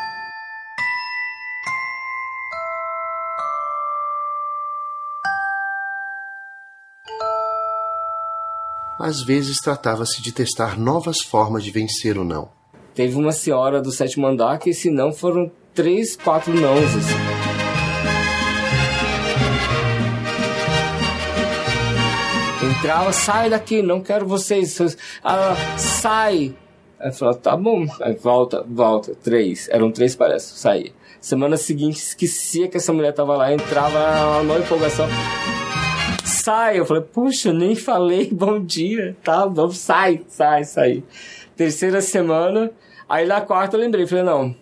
às 9.04 9.22
vezes 9.22 9.58
tratava-se 9.58 10.22
de 10.22 10.32
testar 10.32 10.78
novas 10.78 11.18
formas 11.20 11.62
de 11.62 11.70
vencer 11.70 12.16
o 12.16 12.24
não. 12.24 12.48
Teve 12.94 13.16
uma 13.16 13.32
senhora 13.32 13.82
do 13.82 13.92
sétimo 13.92 14.26
andar 14.26 14.58
que, 14.58 14.72
se 14.72 14.90
não, 14.90 15.12
foram 15.12 15.50
três, 15.74 16.16
quatro 16.16 16.54
nãos. 16.54 16.84
Assim. 16.84 17.23
Entrava, 22.84 23.14
sai 23.14 23.48
daqui, 23.48 23.80
não 23.80 24.02
quero 24.02 24.26
vocês. 24.26 24.78
Ah, 25.24 25.54
sai! 25.78 26.54
Aí 27.00 27.10
falou, 27.12 27.34
tá 27.34 27.56
bom. 27.56 27.86
Aí 27.98 28.12
volta, 28.12 28.62
volta. 28.68 29.14
Três. 29.14 29.70
Eram 29.70 29.90
três 29.90 30.14
palhaços, 30.14 30.60
saía. 30.60 30.92
Semana 31.18 31.56
seguinte, 31.56 31.96
esquecia 31.96 32.68
que 32.68 32.76
essa 32.76 32.92
mulher 32.92 33.14
tava 33.14 33.38
lá, 33.38 33.50
entrava 33.50 34.42
na 34.42 34.58
empolgação 34.58 35.08
sai. 36.26 36.78
Eu 36.78 36.84
falei, 36.84 37.02
puxa, 37.02 37.54
nem 37.54 37.74
falei 37.74 38.28
bom 38.30 38.62
dia, 38.62 39.16
tá? 39.24 39.46
Vamos, 39.46 39.78
sai, 39.78 40.20
sai, 40.28 40.64
sai. 40.64 41.02
Terceira 41.56 42.02
semana, 42.02 42.70
aí 43.08 43.26
na 43.26 43.40
quarta 43.40 43.76
eu 43.76 43.80
lembrei, 43.80 44.06
falei, 44.06 44.24
não, 44.24 44.54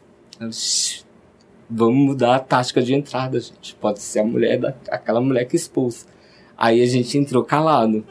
vamos 1.69 2.07
mudar 2.07 2.37
a 2.37 2.39
tática 2.39 2.81
de 2.81 2.95
entrada, 2.95 3.41
gente. 3.41 3.75
Pode 3.75 4.01
ser 4.01 4.21
a 4.21 4.25
mulher, 4.25 4.61
da, 4.61 4.73
aquela 4.93 5.21
mulher 5.21 5.45
que 5.47 5.57
expulsa. 5.57 6.07
Aí 6.62 6.81
a 6.81 6.87
gente 6.87 7.18
entrou 7.18 7.42
calado. 7.42 8.05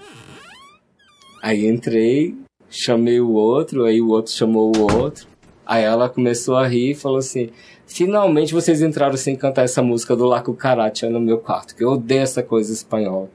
Aí 1.41 1.65
entrei, 1.65 2.35
chamei 2.69 3.21
o 3.21 3.29
outro, 3.31 3.85
aí 3.85 4.01
o 4.01 4.09
outro 4.09 4.33
chamou 4.33 4.73
o 4.75 4.93
outro. 4.93 5.25
Aí 5.65 5.85
ela 5.85 6.09
começou 6.09 6.57
a 6.57 6.67
rir 6.67 6.91
e 6.91 6.93
falou 6.93 7.19
assim: 7.19 7.49
Finalmente 7.87 8.53
vocês 8.53 8.81
entraram 8.81 9.15
sem 9.15 9.37
cantar 9.37 9.63
essa 9.63 9.81
música 9.81 10.17
do 10.17 10.25
Laco 10.25 10.53
Karate 10.53 11.07
no 11.07 11.21
meu 11.21 11.37
quarto, 11.37 11.73
que 11.73 11.81
eu 11.81 11.91
odeio 11.91 12.23
essa 12.23 12.43
coisa 12.43 12.73
espanhola. 12.73 13.29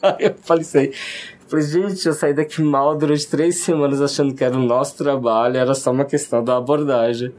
Aí 0.00 0.16
eu 0.32 0.34
falei 0.40 0.64
aí. 0.74 0.92
Falei, 1.46 1.66
gente, 1.66 2.06
eu 2.06 2.14
saí 2.14 2.32
daqui 2.32 2.62
mal 2.62 2.96
durante 2.96 3.26
três 3.26 3.64
semanas 3.64 4.00
achando 4.00 4.34
que 4.34 4.44
era 4.44 4.56
o 4.56 4.62
nosso 4.62 4.96
trabalho, 4.96 5.58
era 5.58 5.74
só 5.74 5.90
uma 5.90 6.06
questão 6.06 6.42
da 6.42 6.56
abordagem. 6.56 7.34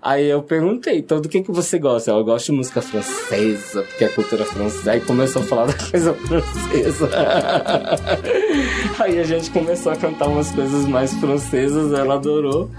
Aí 0.00 0.26
eu 0.30 0.42
perguntei, 0.42 0.98
então 0.98 1.20
do 1.20 1.28
que, 1.28 1.42
que 1.42 1.50
você 1.50 1.76
gosta? 1.78 2.12
Eu 2.12 2.24
gosto 2.24 2.46
de 2.46 2.52
música 2.52 2.80
francesa, 2.80 3.82
porque 3.82 4.04
é 4.04 4.08
cultura 4.08 4.44
francesa. 4.44 4.92
Aí 4.92 5.00
começou 5.00 5.42
a 5.42 5.44
falar 5.44 5.66
da 5.66 5.74
coisa 5.74 6.14
francesa. 6.14 7.10
Aí 9.00 9.18
a 9.18 9.24
gente 9.24 9.50
começou 9.50 9.90
a 9.90 9.96
cantar 9.96 10.28
umas 10.28 10.52
coisas 10.52 10.86
mais 10.86 11.12
francesas, 11.14 11.92
ela 11.92 12.14
adorou. 12.14 12.70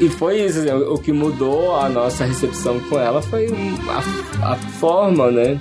E 0.00 0.08
foi 0.08 0.42
isso, 0.42 0.60
assim, 0.60 0.70
o 0.70 0.98
que 0.98 1.12
mudou 1.12 1.74
a 1.74 1.88
nossa 1.88 2.24
recepção 2.24 2.80
com 2.80 2.98
ela 2.98 3.20
foi 3.20 3.48
a, 4.40 4.52
a 4.52 4.56
forma, 4.56 5.30
né? 5.30 5.60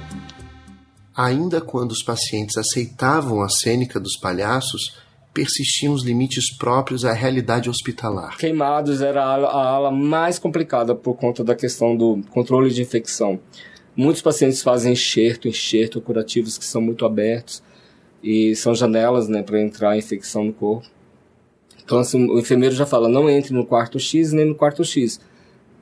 Ainda 1.15 1.61
quando 1.61 1.91
os 1.91 2.03
pacientes 2.03 2.57
aceitavam 2.57 3.41
a 3.41 3.49
cênica 3.49 3.99
dos 3.99 4.17
palhaços, 4.17 4.93
persistiam 5.35 5.93
os 5.93 6.01
limites 6.01 6.49
próprios 6.49 7.03
à 7.03 7.11
realidade 7.11 7.69
hospitalar. 7.69 8.37
Queimados 8.37 9.01
era 9.01 9.21
a 9.21 9.69
ala 9.69 9.91
mais 9.91 10.39
complicada 10.39 10.95
por 10.95 11.15
conta 11.15 11.43
da 11.43 11.53
questão 11.53 11.95
do 11.95 12.21
controle 12.31 12.71
de 12.71 12.81
infecção. 12.81 13.37
Muitos 13.93 14.21
pacientes 14.21 14.63
fazem 14.63 14.93
enxerto, 14.93 15.49
enxerto 15.49 15.99
curativos 15.99 16.57
que 16.57 16.63
são 16.63 16.81
muito 16.81 17.05
abertos 17.05 17.61
e 18.23 18.55
são 18.55 18.73
janelas, 18.73 19.27
né, 19.27 19.43
para 19.43 19.61
entrar 19.61 19.91
a 19.91 19.97
infecção 19.97 20.45
no 20.45 20.53
corpo. 20.53 20.87
Então, 21.83 21.99
assim, 21.99 22.27
o 22.31 22.39
enfermeiro 22.39 22.73
já 22.73 22.85
fala, 22.85 23.09
não 23.09 23.29
entre 23.29 23.53
no 23.53 23.65
quarto 23.65 23.99
X 23.99 24.31
nem 24.31 24.45
no 24.45 24.55
quarto 24.55 24.85
X. 24.85 25.19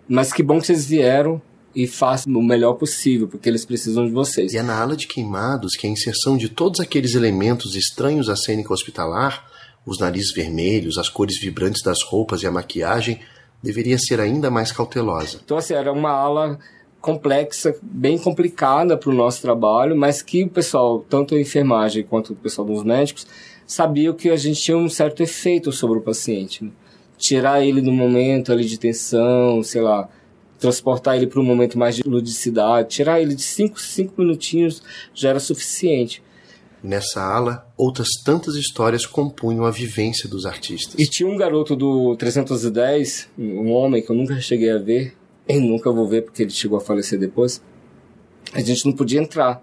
Mas 0.07 0.33
que 0.33 0.41
bom 0.41 0.59
que 0.59 0.65
vocês 0.65 0.85
vieram, 0.85 1.39
e 1.75 1.87
faça 1.87 2.29
o 2.29 2.43
melhor 2.43 2.73
possível, 2.73 3.27
porque 3.27 3.49
eles 3.49 3.65
precisam 3.65 4.05
de 4.05 4.11
vocês. 4.11 4.53
E 4.53 4.57
é 4.57 4.63
na 4.63 4.79
ala 4.79 4.95
de 4.95 5.07
queimados 5.07 5.75
que 5.75 5.87
a 5.87 5.89
inserção 5.89 6.37
de 6.37 6.49
todos 6.49 6.79
aqueles 6.79 7.15
elementos 7.15 7.75
estranhos 7.75 8.29
à 8.29 8.35
cênica 8.35 8.73
hospitalar, 8.73 9.45
os 9.85 9.99
narizes 9.99 10.31
vermelhos, 10.31 10.97
as 10.97 11.09
cores 11.09 11.39
vibrantes 11.39 11.81
das 11.81 12.03
roupas 12.03 12.43
e 12.43 12.47
a 12.47 12.51
maquiagem, 12.51 13.19
deveria 13.61 13.97
ser 13.97 14.19
ainda 14.19 14.51
mais 14.51 14.71
cautelosa. 14.71 15.39
Então, 15.43 15.57
assim, 15.57 15.73
era 15.73 15.91
uma 15.91 16.11
ala 16.11 16.59
complexa, 17.01 17.75
bem 17.81 18.17
complicada 18.17 18.95
para 18.95 19.09
o 19.09 19.13
nosso 19.13 19.41
trabalho, 19.41 19.95
mas 19.95 20.21
que 20.21 20.43
o 20.43 20.49
pessoal, 20.49 20.99
tanto 21.09 21.35
a 21.35 21.39
enfermagem 21.39 22.03
quanto 22.03 22.31
o 22.33 22.35
pessoal 22.35 22.65
dos 22.65 22.83
médicos, 22.83 23.27
sabia 23.65 24.13
que 24.13 24.29
a 24.29 24.37
gente 24.37 24.61
tinha 24.61 24.77
um 24.77 24.87
certo 24.87 25.21
efeito 25.21 25.71
sobre 25.71 25.97
o 25.97 26.01
paciente. 26.01 26.63
Né? 26.63 26.71
Tirar 27.17 27.61
ele 27.61 27.81
do 27.81 27.91
momento 27.91 28.51
ali 28.51 28.63
de 28.63 28.77
tensão, 28.77 29.61
sei 29.63 29.81
lá, 29.81 30.09
transportar 30.63 31.17
ele 31.17 31.27
para 31.27 31.41
um 31.41 31.43
momento 31.43 31.77
mais 31.77 31.97
de 31.97 32.03
ludicidade, 32.03 32.87
tirar 32.87 33.21
ele 33.21 33.35
de 33.35 33.41
5 33.41 33.77
cinco, 33.81 34.13
minutinhos 34.17 34.81
já 35.13 35.29
era 35.29 35.39
suficiente. 35.39 36.23
Nessa 36.81 37.21
ala, 37.21 37.67
outras 37.77 38.07
tantas 38.23 38.55
histórias 38.55 39.05
compunham 39.05 39.65
a 39.65 39.71
vivência 39.71 40.29
dos 40.29 40.45
artistas. 40.45 40.95
E 40.97 41.05
tinha 41.05 41.27
um 41.27 41.35
garoto 41.35 41.75
do 41.75 42.15
310, 42.15 43.29
um 43.37 43.71
homem 43.71 44.01
que 44.01 44.09
eu 44.09 44.15
nunca 44.15 44.39
cheguei 44.39 44.71
a 44.71 44.77
ver, 44.77 45.13
e 45.47 45.59
nunca 45.59 45.91
vou 45.91 46.07
ver 46.07 46.21
porque 46.21 46.43
ele 46.43 46.51
chegou 46.51 46.77
a 46.77 46.81
falecer 46.81 47.19
depois. 47.19 47.61
A 48.53 48.61
gente 48.61 48.85
não 48.85 48.93
podia 48.93 49.19
entrar. 49.19 49.61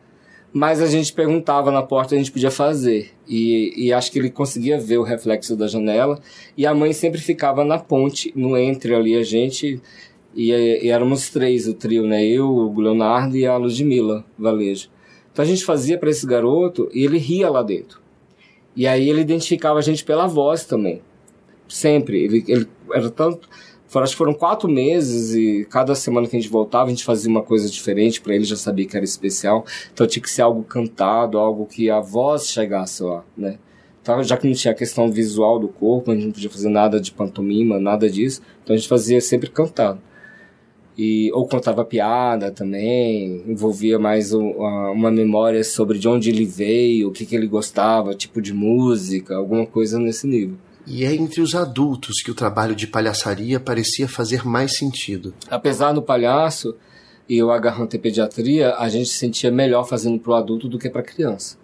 Mas 0.53 0.83
a 0.83 0.87
gente 0.87 1.13
perguntava 1.13 1.71
na 1.71 1.81
porta, 1.81 2.15
a 2.15 2.19
gente 2.19 2.33
podia 2.33 2.51
fazer. 2.51 3.13
E, 3.29 3.73
e 3.77 3.93
acho 3.93 4.11
que 4.11 4.19
ele 4.19 4.31
conseguia 4.31 4.81
ver 4.81 4.99
o 4.99 5.05
reflexo 5.05 5.57
da 5.57 5.69
janela. 5.69 6.21
E 6.57 6.67
a 6.67 6.75
mãe 6.75 6.93
sempre 6.93 7.21
ficava 7.21 7.65
na 7.65 7.79
ponte, 7.79 8.33
no 8.35 8.59
entre 8.59 8.93
ali, 8.93 9.15
a 9.15 9.23
gente 9.23 9.81
e, 10.35 10.53
e 10.53 10.89
éramos 10.89 11.29
três, 11.31 11.67
o 11.67 11.75
trio, 11.75 12.07
né? 12.07 12.25
Eu, 12.25 12.49
o 12.49 12.81
Leonardo 12.81 13.37
e 13.37 13.47
a 13.47 13.57
Ludmilla 13.57 14.25
Valejo. 14.39 14.89
Então 15.33 15.45
a 15.45 15.49
gente 15.49 15.65
fazia 15.65 15.99
para 15.99 16.11
esse 16.11 16.27
garoto 16.27 16.89
e 16.93 17.05
ele 17.05 17.19
ria 17.19 17.51
lá 17.51 17.63
dentro. 17.63 18.01
E 18.77 18.87
aí 18.87 19.09
ele 19.09 19.21
identificava 19.21 19.79
a 19.79 19.83
gente 19.83 20.05
pela 20.05 20.27
voz 20.27 20.65
também. 20.65 21.03
Sempre. 21.69 22.25
Ele, 22.25 22.45
ele 22.47 22.69
era 22.93 23.11
tanto. 23.11 23.49
Acho 23.93 24.13
que 24.13 24.19
foram 24.19 24.33
quatro 24.33 24.69
meses 24.69 25.35
e 25.35 25.67
cada 25.69 25.97
semana 25.97 26.29
que 26.29 26.37
a 26.37 26.41
gente 26.41 26.51
voltava 26.51 26.87
a 26.87 26.91
gente 26.91 27.05
fazia 27.05 27.29
uma 27.29 27.43
coisa 27.43 27.69
diferente 27.69 28.21
para 28.21 28.37
ele 28.37 28.45
já 28.45 28.55
sabia 28.55 28.87
que 28.87 28.97
era 28.97 29.05
especial. 29.05 29.65
Então 29.93 30.07
tinha 30.07 30.23
que 30.23 30.31
ser 30.31 30.43
algo 30.43 30.63
cantado, 30.63 31.39
algo 31.39 31.67
que 31.67 31.91
a 31.91 31.99
voz 31.99 32.47
chegasse 32.47 33.03
lá, 33.03 33.25
né? 33.37 33.59
Então, 34.01 34.23
já 34.23 34.37
que 34.37 34.47
não 34.47 34.55
tinha 34.55 34.73
a 34.73 34.75
questão 34.75 35.11
visual 35.11 35.59
do 35.59 35.69
corpo, 35.69 36.11
a 36.11 36.15
gente 36.15 36.25
não 36.25 36.33
podia 36.33 36.49
fazer 36.49 36.71
nada 36.71 36.99
de 36.99 37.13
pantomima, 37.13 37.79
nada 37.79 38.09
disso. 38.09 38.41
Então 38.63 38.75
a 38.75 38.79
gente 38.79 38.89
fazia 38.89 39.21
sempre 39.21 39.51
cantado 39.51 40.01
e 41.03 41.33
ou 41.33 41.49
contava 41.49 41.83
piada 41.83 42.51
também, 42.51 43.43
envolvia 43.47 43.99
mais 43.99 44.35
uma, 44.35 44.91
uma 44.91 45.11
memória 45.11 45.65
sobre 45.65 45.99
de 45.99 46.07
onde 46.07 46.29
ele 46.29 46.45
veio, 46.45 47.09
o 47.09 47.11
que, 47.11 47.25
que 47.25 47.35
ele 47.35 47.47
gostava, 47.47 48.15
tipo 48.15 48.43
de 48.43 48.53
música, 48.53 49.35
alguma 49.35 49.65
coisa 49.65 49.99
nesse 49.99 50.27
nível. 50.27 50.59
E 50.87 51.07
é 51.07 51.15
entre 51.15 51.41
os 51.41 51.55
adultos 51.55 52.21
que 52.21 52.31
o 52.31 52.35
trabalho 52.35 52.75
de 52.75 52.87
palhaçaria 52.87 53.59
parecia 53.59 54.07
fazer 54.07 54.47
mais 54.47 54.77
sentido. 54.77 55.33
Apesar 55.49 55.93
do 55.93 56.03
palhaço 56.03 56.77
e 57.27 57.43
o 57.43 57.51
agarrão 57.51 57.87
ter 57.87 57.99
pediatria, 57.99 58.75
a 58.75 58.91
gente 58.91 59.09
se 59.09 59.15
sentia 59.15 59.51
melhor 59.51 59.85
fazendo 59.85 60.19
para 60.19 60.33
o 60.33 60.35
adulto 60.35 60.69
do 60.69 60.79
que 60.79 60.91
para 60.91 61.01
a 61.01 61.05
criança. 61.05 61.57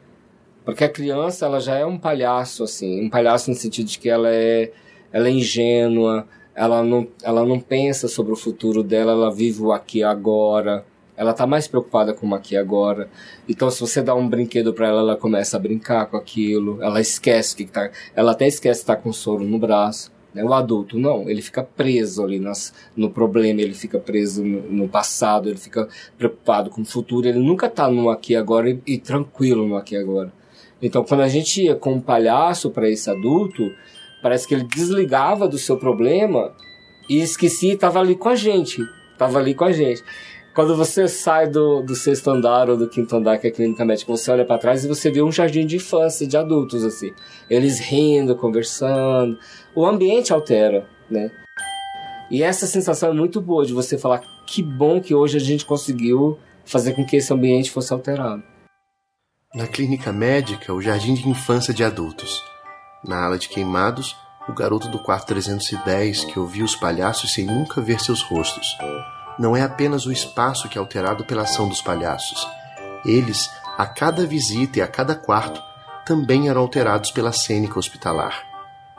Porque 0.64 0.82
a 0.82 0.88
criança, 0.88 1.44
ela 1.44 1.60
já 1.60 1.74
é 1.74 1.84
um 1.84 1.98
palhaço, 1.98 2.64
assim, 2.64 3.04
um 3.04 3.10
palhaço 3.10 3.50
no 3.50 3.56
sentido 3.56 3.86
de 3.86 3.98
que 3.98 4.08
ela 4.08 4.30
é, 4.30 4.72
ela 5.12 5.28
é 5.28 5.30
ingênua, 5.30 6.26
ela 6.56 6.82
não, 6.82 7.06
ela 7.22 7.44
não 7.44 7.60
pensa 7.60 8.08
sobre 8.08 8.32
o 8.32 8.36
futuro 8.36 8.82
dela, 8.82 9.12
ela 9.12 9.30
vive 9.30 9.60
o 9.60 9.72
aqui 9.72 10.02
agora. 10.02 10.86
Ela 11.14 11.34
tá 11.34 11.46
mais 11.46 11.68
preocupada 11.68 12.14
com 12.14 12.26
o 12.26 12.34
aqui 12.34 12.56
agora. 12.56 13.10
Então, 13.46 13.70
se 13.70 13.80
você 13.80 14.02
dá 14.02 14.14
um 14.14 14.26
brinquedo 14.26 14.72
para 14.72 14.88
ela, 14.88 15.00
ela 15.00 15.16
começa 15.16 15.56
a 15.56 15.60
brincar 15.60 16.06
com 16.06 16.16
aquilo. 16.16 16.82
Ela 16.82 17.00
esquece 17.00 17.54
que 17.54 17.66
tá. 17.66 17.90
Ela 18.14 18.32
até 18.32 18.46
esquece 18.46 18.80
que 18.80 18.86
tá 18.86 18.96
com 18.96 19.12
soro 19.12 19.44
no 19.44 19.58
braço. 19.58 20.10
Né? 20.32 20.42
O 20.42 20.52
adulto 20.54 20.98
não, 20.98 21.28
ele 21.28 21.42
fica 21.42 21.62
preso 21.62 22.22
ali 22.22 22.38
nas, 22.38 22.72
no 22.94 23.10
problema, 23.10 23.60
ele 23.60 23.72
fica 23.74 23.98
preso 23.98 24.44
no, 24.44 24.62
no, 24.70 24.88
passado, 24.88 25.48
ele 25.48 25.58
fica 25.58 25.88
preocupado 26.16 26.70
com 26.70 26.80
o 26.80 26.86
futuro. 26.86 27.28
Ele 27.28 27.38
nunca 27.38 27.68
tá 27.68 27.90
no 27.90 28.08
aqui 28.08 28.34
agora 28.34 28.70
e, 28.70 28.80
e 28.86 28.98
tranquilo 28.98 29.66
no 29.66 29.76
aqui 29.76 29.96
agora. 29.96 30.32
Então, 30.80 31.04
quando 31.04 31.20
a 31.20 31.28
gente 31.28 31.62
ia 31.62 31.74
com 31.74 31.94
um 31.94 32.00
palhaço 32.00 32.70
para 32.70 32.88
esse 32.88 33.10
adulto, 33.10 33.72
Parece 34.26 34.48
que 34.48 34.54
ele 34.54 34.64
desligava 34.64 35.46
do 35.46 35.56
seu 35.56 35.76
problema 35.76 36.52
e 37.08 37.22
esquecia 37.22 37.70
e 37.70 37.74
estava 37.74 38.00
ali 38.00 38.16
com 38.16 38.28
a 38.28 38.34
gente. 38.34 38.82
Estava 39.12 39.38
ali 39.38 39.54
com 39.54 39.62
a 39.62 39.70
gente. 39.70 40.02
Quando 40.52 40.76
você 40.76 41.06
sai 41.06 41.48
do, 41.48 41.80
do 41.80 41.94
sexto 41.94 42.28
andar 42.28 42.68
ou 42.68 42.76
do 42.76 42.88
quinto 42.88 43.14
andar, 43.14 43.38
que 43.38 43.46
é 43.46 43.50
a 43.50 43.52
clínica 43.52 43.84
médica, 43.84 44.10
você 44.10 44.28
olha 44.32 44.44
para 44.44 44.58
trás 44.58 44.84
e 44.84 44.88
você 44.88 45.12
vê 45.12 45.22
um 45.22 45.30
jardim 45.30 45.64
de 45.64 45.76
infância, 45.76 46.26
de 46.26 46.36
adultos, 46.36 46.82
assim. 46.82 47.12
Eles 47.48 47.78
rindo, 47.78 48.34
conversando. 48.34 49.38
O 49.76 49.86
ambiente 49.86 50.32
altera, 50.32 50.88
né? 51.08 51.30
E 52.28 52.42
essa 52.42 52.66
sensação 52.66 53.10
é 53.10 53.14
muito 53.14 53.40
boa 53.40 53.64
de 53.64 53.72
você 53.72 53.96
falar 53.96 54.20
que 54.44 54.60
bom 54.60 55.00
que 55.00 55.14
hoje 55.14 55.36
a 55.36 55.40
gente 55.40 55.64
conseguiu 55.64 56.36
fazer 56.64 56.94
com 56.94 57.06
que 57.06 57.14
esse 57.14 57.32
ambiente 57.32 57.70
fosse 57.70 57.92
alterado. 57.92 58.42
Na 59.54 59.68
clínica 59.68 60.12
médica, 60.12 60.74
o 60.74 60.82
jardim 60.82 61.14
de 61.14 61.28
infância 61.28 61.72
de 61.72 61.84
adultos 61.84 62.42
na 63.06 63.24
ala 63.24 63.38
de 63.38 63.48
queimados, 63.48 64.16
o 64.48 64.52
garoto 64.52 64.88
do 64.88 64.98
quarto 64.98 65.26
310 65.28 66.24
que 66.24 66.38
ouvia 66.38 66.64
os 66.64 66.76
palhaços 66.76 67.32
sem 67.32 67.46
nunca 67.46 67.80
ver 67.80 68.00
seus 68.00 68.22
rostos. 68.22 68.76
Não 69.38 69.56
é 69.56 69.62
apenas 69.62 70.06
o 70.06 70.12
espaço 70.12 70.68
que 70.68 70.78
é 70.78 70.80
alterado 70.80 71.24
pela 71.24 71.42
ação 71.42 71.68
dos 71.68 71.82
palhaços. 71.82 72.46
Eles, 73.04 73.50
a 73.76 73.86
cada 73.86 74.26
visita 74.26 74.78
e 74.78 74.82
a 74.82 74.88
cada 74.88 75.14
quarto, 75.14 75.62
também 76.04 76.48
eram 76.48 76.62
alterados 76.62 77.10
pela 77.10 77.32
cênica 77.32 77.78
hospitalar. 77.78 78.44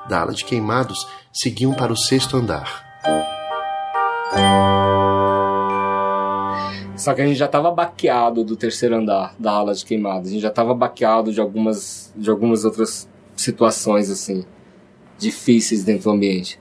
Da 0.07 0.21
ala 0.21 0.33
de 0.33 0.45
queimados, 0.45 1.07
seguiam 1.33 1.73
para 1.73 1.91
o 1.91 1.97
sexto 1.97 2.37
andar. 2.37 2.85
Só 6.95 7.13
que 7.13 7.21
a 7.21 7.25
gente 7.25 7.37
já 7.37 7.45
estava 7.45 7.71
baqueado 7.71 8.43
do 8.43 8.55
terceiro 8.55 8.95
andar 8.95 9.33
da 9.37 9.51
ala 9.51 9.73
de 9.73 9.85
queimados. 9.85 10.29
A 10.29 10.31
gente 10.31 10.41
já 10.41 10.49
estava 10.49 10.73
baqueado 10.73 11.31
de 11.31 11.39
algumas, 11.39 12.11
de 12.15 12.29
algumas 12.29 12.65
outras 12.65 13.07
situações 13.37 14.09
assim 14.09 14.43
difíceis 15.17 15.83
dentro 15.83 16.05
do 16.05 16.11
ambiente. 16.11 16.59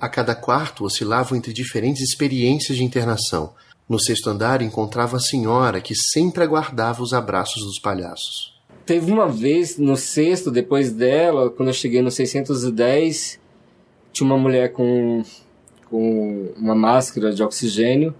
A 0.00 0.08
cada 0.08 0.34
quarto 0.34 0.84
oscilavam 0.84 1.36
entre 1.36 1.52
diferentes 1.52 2.02
experiências 2.02 2.76
de 2.76 2.84
internação. 2.84 3.54
No 3.88 3.98
sexto 3.98 4.30
andar 4.30 4.62
encontrava 4.62 5.16
a 5.16 5.20
senhora 5.20 5.80
que 5.80 5.94
sempre 5.94 6.42
aguardava 6.42 7.02
os 7.02 7.12
abraços 7.12 7.64
dos 7.64 7.78
palhaços. 7.78 8.52
Teve 8.84 9.12
uma 9.12 9.28
vez 9.28 9.78
no 9.78 9.96
sexto, 9.96 10.50
depois 10.50 10.92
dela, 10.92 11.50
quando 11.50 11.68
eu 11.68 11.74
cheguei 11.74 12.02
no 12.02 12.10
610, 12.10 13.38
tinha 14.12 14.26
uma 14.26 14.38
mulher 14.38 14.72
com, 14.72 15.22
com 15.88 16.52
uma 16.56 16.74
máscara 16.74 17.32
de 17.32 17.42
oxigênio 17.42 18.14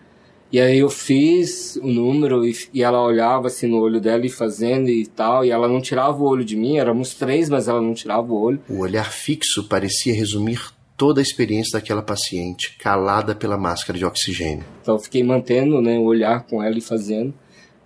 e 0.53 0.61
aí 0.61 0.79
eu 0.81 0.91
fiz 0.91 1.77
o 1.77 1.87
número 1.87 2.47
e, 2.47 2.55
e, 2.75 2.83
ela 2.83 3.03
olhava 3.03 3.47
assim 3.47 3.67
no 3.67 3.79
olho 3.79 3.99
dela 3.99 4.27
e 4.27 4.29
fazendo 4.29 4.91
e 4.91 5.07
tal, 5.07 5.45
e 5.45 5.51
ela 5.51 5.67
não 5.67 5.81
tirava 5.81 6.23
o 6.23 6.27
olho 6.27 6.45
de 6.45 6.55
mim, 6.57 6.77
éramos 6.77 7.15
três, 7.15 7.49
mas 7.49 7.69
ela 7.69 7.81
não 7.81 7.95
tirava 7.95 8.31
o 8.31 8.39
olho. 8.39 8.61
O 8.69 8.81
olhar 8.81 9.11
fixo 9.11 9.67
parecia 9.67 10.13
resumir 10.13 10.61
toda 10.95 11.21
a 11.21 11.23
experiência 11.23 11.81
daquela 11.81 12.03
paciente, 12.03 12.77
calada 12.79 13.35
pela 13.35 13.57
máscara 13.57 13.99
de 13.99 14.05
oxigênio. 14.05 14.65
Então 14.83 14.97
eu 14.97 15.01
fiquei 15.01 15.23
mantendo 15.25 15.81
né, 15.81 15.99
o 15.99 16.03
olhar 16.03 16.45
com 16.45 16.63
ela 16.63 16.77
e 16.77 16.83
fazendo. 16.83 17.33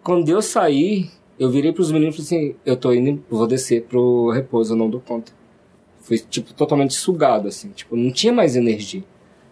Quando 0.02 0.28
eu 0.28 0.42
saí, 0.42 1.08
eu 1.38 1.50
virei 1.50 1.72
para 1.72 1.82
os 1.82 1.92
meninos 1.92 2.14
e 2.14 2.24
falei 2.24 2.48
assim: 2.48 2.56
eu 2.66 2.76
tô 2.76 2.92
indo, 2.92 3.24
vou 3.30 3.46
descer 3.46 3.84
pro 3.84 4.30
repouso, 4.30 4.72
eu 4.72 4.76
não 4.76 4.90
dou 4.90 5.00
conta. 5.00 5.32
Fui, 6.00 6.18
tipo, 6.18 6.52
totalmente 6.52 6.94
sugado, 6.94 7.48
assim, 7.48 7.70
tipo, 7.70 7.96
não 7.96 8.12
tinha 8.12 8.32
mais 8.32 8.56
energia. 8.56 9.04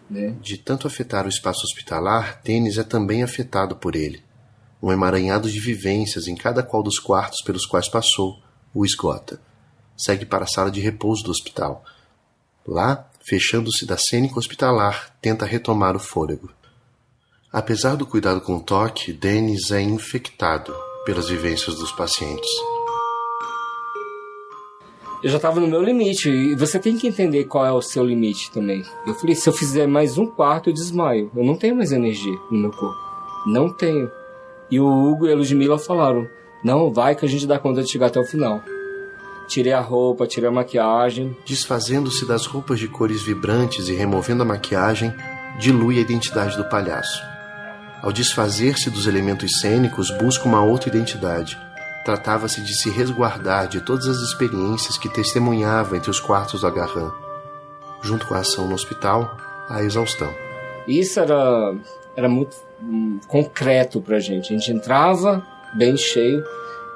Né? 0.09 0.37
De 0.41 0.59
tanto 0.59 0.87
afetar 0.87 1.27
o 1.27 1.29
espaço 1.29 1.65
hospitalar, 1.65 2.41
Denis 2.45 2.79
é 2.79 2.83
também 2.83 3.23
afetado 3.23 3.77
por 3.77 3.97
ele. 3.97 4.23
Um 4.83 4.93
emaranhado 4.93 5.51
de 5.51 5.59
vivências 5.59 6.27
em 6.29 6.35
cada 6.35 6.63
qual 6.63 6.83
dos 6.83 6.99
quartos 6.99 7.41
pelos 7.43 7.65
quais 7.65 7.89
passou 7.89 8.43
o 8.75 8.85
esgota. 8.85 9.41
Segue 9.97 10.27
para 10.27 10.45
a 10.45 10.49
sala 10.49 10.71
de 10.71 10.81
repouso 10.81 11.23
do 11.25 11.31
hospital. 11.31 11.85
Lá, 12.67 13.09
fechando-se 13.21 13.87
da 13.87 13.97
cênica 13.97 14.39
hospitalar, 14.39 15.17
tenta 15.21 15.47
retomar 15.47 15.97
o 15.97 16.01
fôlego. 16.01 16.51
Apesar 17.53 17.97
do 17.97 18.07
cuidado 18.07 18.41
com 18.41 18.57
o 18.57 18.63
toque, 18.63 19.13
Denis 19.13 19.71
é 19.71 19.81
infectado 19.81 20.75
pelas 21.05 21.29
vivências 21.29 21.77
dos 21.77 21.93
pacientes 21.93 22.74
eu 25.25 25.31
já 25.31 25.39
tava 25.39 25.59
no 25.59 25.67
meu 25.67 25.83
limite. 25.83 26.29
E 26.29 26.55
você 26.55 26.79
tem 26.79 26.99
que 26.99 27.09
entender 27.09 27.45
qual 27.45 27.65
é 27.65 27.73
o 27.73 27.81
seu 27.81 28.05
limite 28.05 28.51
também. 28.53 28.85
Eu 29.07 29.15
falei, 29.15 29.35
se 29.35 29.49
eu 29.49 29.55
fizer 29.55 29.87
mais 29.87 30.19
um 30.19 30.27
quarto, 30.27 30.69
eu 30.69 30.75
desmaio. 30.75 31.31
Eu 31.35 31.43
não 31.43 31.57
tenho 31.57 31.75
mais 31.75 31.93
energia 31.93 32.39
no 32.51 32.59
meu 32.59 32.71
corpo. 32.71 33.01
Não 33.47 33.73
tenho. 33.73 34.11
E 34.71 34.79
o 34.79 34.87
Hugo 34.87 35.27
e 35.27 35.33
a 35.33 35.35
Ludmilla 35.35 35.79
falaram, 35.79 36.29
não, 36.63 36.93
vai 36.93 37.15
que 37.15 37.25
a 37.25 37.29
gente 37.29 37.47
dá 37.47 37.59
conta 37.59 37.83
de 37.83 37.91
chegar 37.91 38.09
até 38.09 38.21
o 38.21 38.25
final. 38.27 38.61
Tirei 39.49 39.73
a 39.73 39.81
roupa, 39.81 40.27
tirei 40.27 40.51
a 40.51 40.53
maquiagem. 40.53 41.35
Desfazendo-se 41.47 42.27
das 42.27 42.45
roupas 42.45 42.79
de 42.79 42.87
cores 42.87 43.23
vibrantes 43.23 43.89
e 43.89 43.95
removendo 43.95 44.43
a 44.43 44.47
maquiagem, 44.47 45.11
dilui 45.59 45.97
a 45.97 46.03
identidade 46.03 46.55
do 46.55 46.69
palhaço. 46.69 47.23
Ao 48.03 48.13
desfazer-se 48.13 48.91
dos 48.91 49.07
elementos 49.07 49.61
cênicos, 49.61 50.11
busca 50.11 50.45
uma 50.45 50.63
outra 50.63 50.91
identidade 50.91 51.59
Tratava-se 52.05 52.61
de 52.61 52.75
se 52.75 52.91
resguardar 52.91 53.67
de 53.67 53.81
todas 53.81 54.07
as 54.07 54.19
experiências 54.19 54.99
que 54.99 55.09
testemunhava 55.09 55.97
entre 55.97 56.11
os 56.11 56.21
quartos 56.21 56.61
do 56.61 56.67
Agarran. 56.67 57.13
Junto 58.03 58.27
com 58.27 58.35
a 58.35 58.41
ação 58.41 58.69
no 58.69 58.75
hospital, 58.75 59.37
à 59.69 59.83
exaustão. 59.83 60.33
Isso 60.87 61.19
era, 61.19 61.75
era 62.15 62.29
muito 62.29 62.57
hum, 62.83 63.19
concreto 63.27 64.01
pra 64.01 64.21
gente. 64.21 64.53
A 64.53 64.59
gente 64.59 64.71
entrava 64.71 65.43
bem 65.75 65.97
cheio 65.97 66.45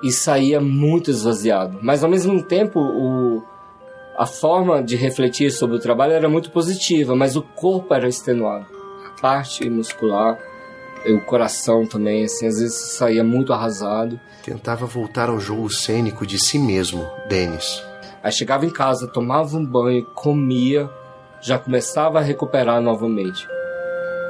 e 0.03 0.13
saía 0.13 0.61
muito 0.61 1.11
esvaziado. 1.11 1.79
Mas 1.83 2.05
ao 2.05 2.11
mesmo 2.11 2.43
tempo, 2.43 2.79
o, 2.79 3.43
a 4.17 4.27
forma 4.27 4.83
de 4.83 4.97
refletir 4.97 5.51
sobre 5.51 5.77
o 5.77 5.81
trabalho 5.81 6.13
era 6.13 6.29
muito 6.29 6.51
positiva, 6.51 7.17
mas 7.17 7.37
o 7.37 7.43
corpo 7.43 7.95
era 7.95 8.09
extenuado. 8.09 8.67
A 9.07 9.21
parte 9.21 9.69
muscular, 9.69 10.39
o 11.07 11.21
coração 11.21 11.87
também, 11.87 12.25
assim, 12.25 12.47
às 12.47 12.59
vezes 12.59 12.75
saía 12.75 13.25
muito 13.25 13.53
arrasado. 13.53 14.19
Tentava 14.43 14.87
voltar 14.87 15.29
ao 15.29 15.39
jogo 15.39 15.71
cênico 15.71 16.27
de 16.27 16.39
si 16.39 16.59
mesmo, 16.59 17.07
Denis. 17.29 17.83
Aí 18.23 18.33
chegava 18.33 18.67
em 18.67 18.71
casa, 18.71 19.07
tomava 19.07 19.57
um 19.57 19.65
banho, 19.65 20.05
comia, 20.15 20.91
já 21.41 21.59
começava 21.59 22.19
a 22.19 22.23
recuperar 22.23 22.81
novamente. 22.81 23.47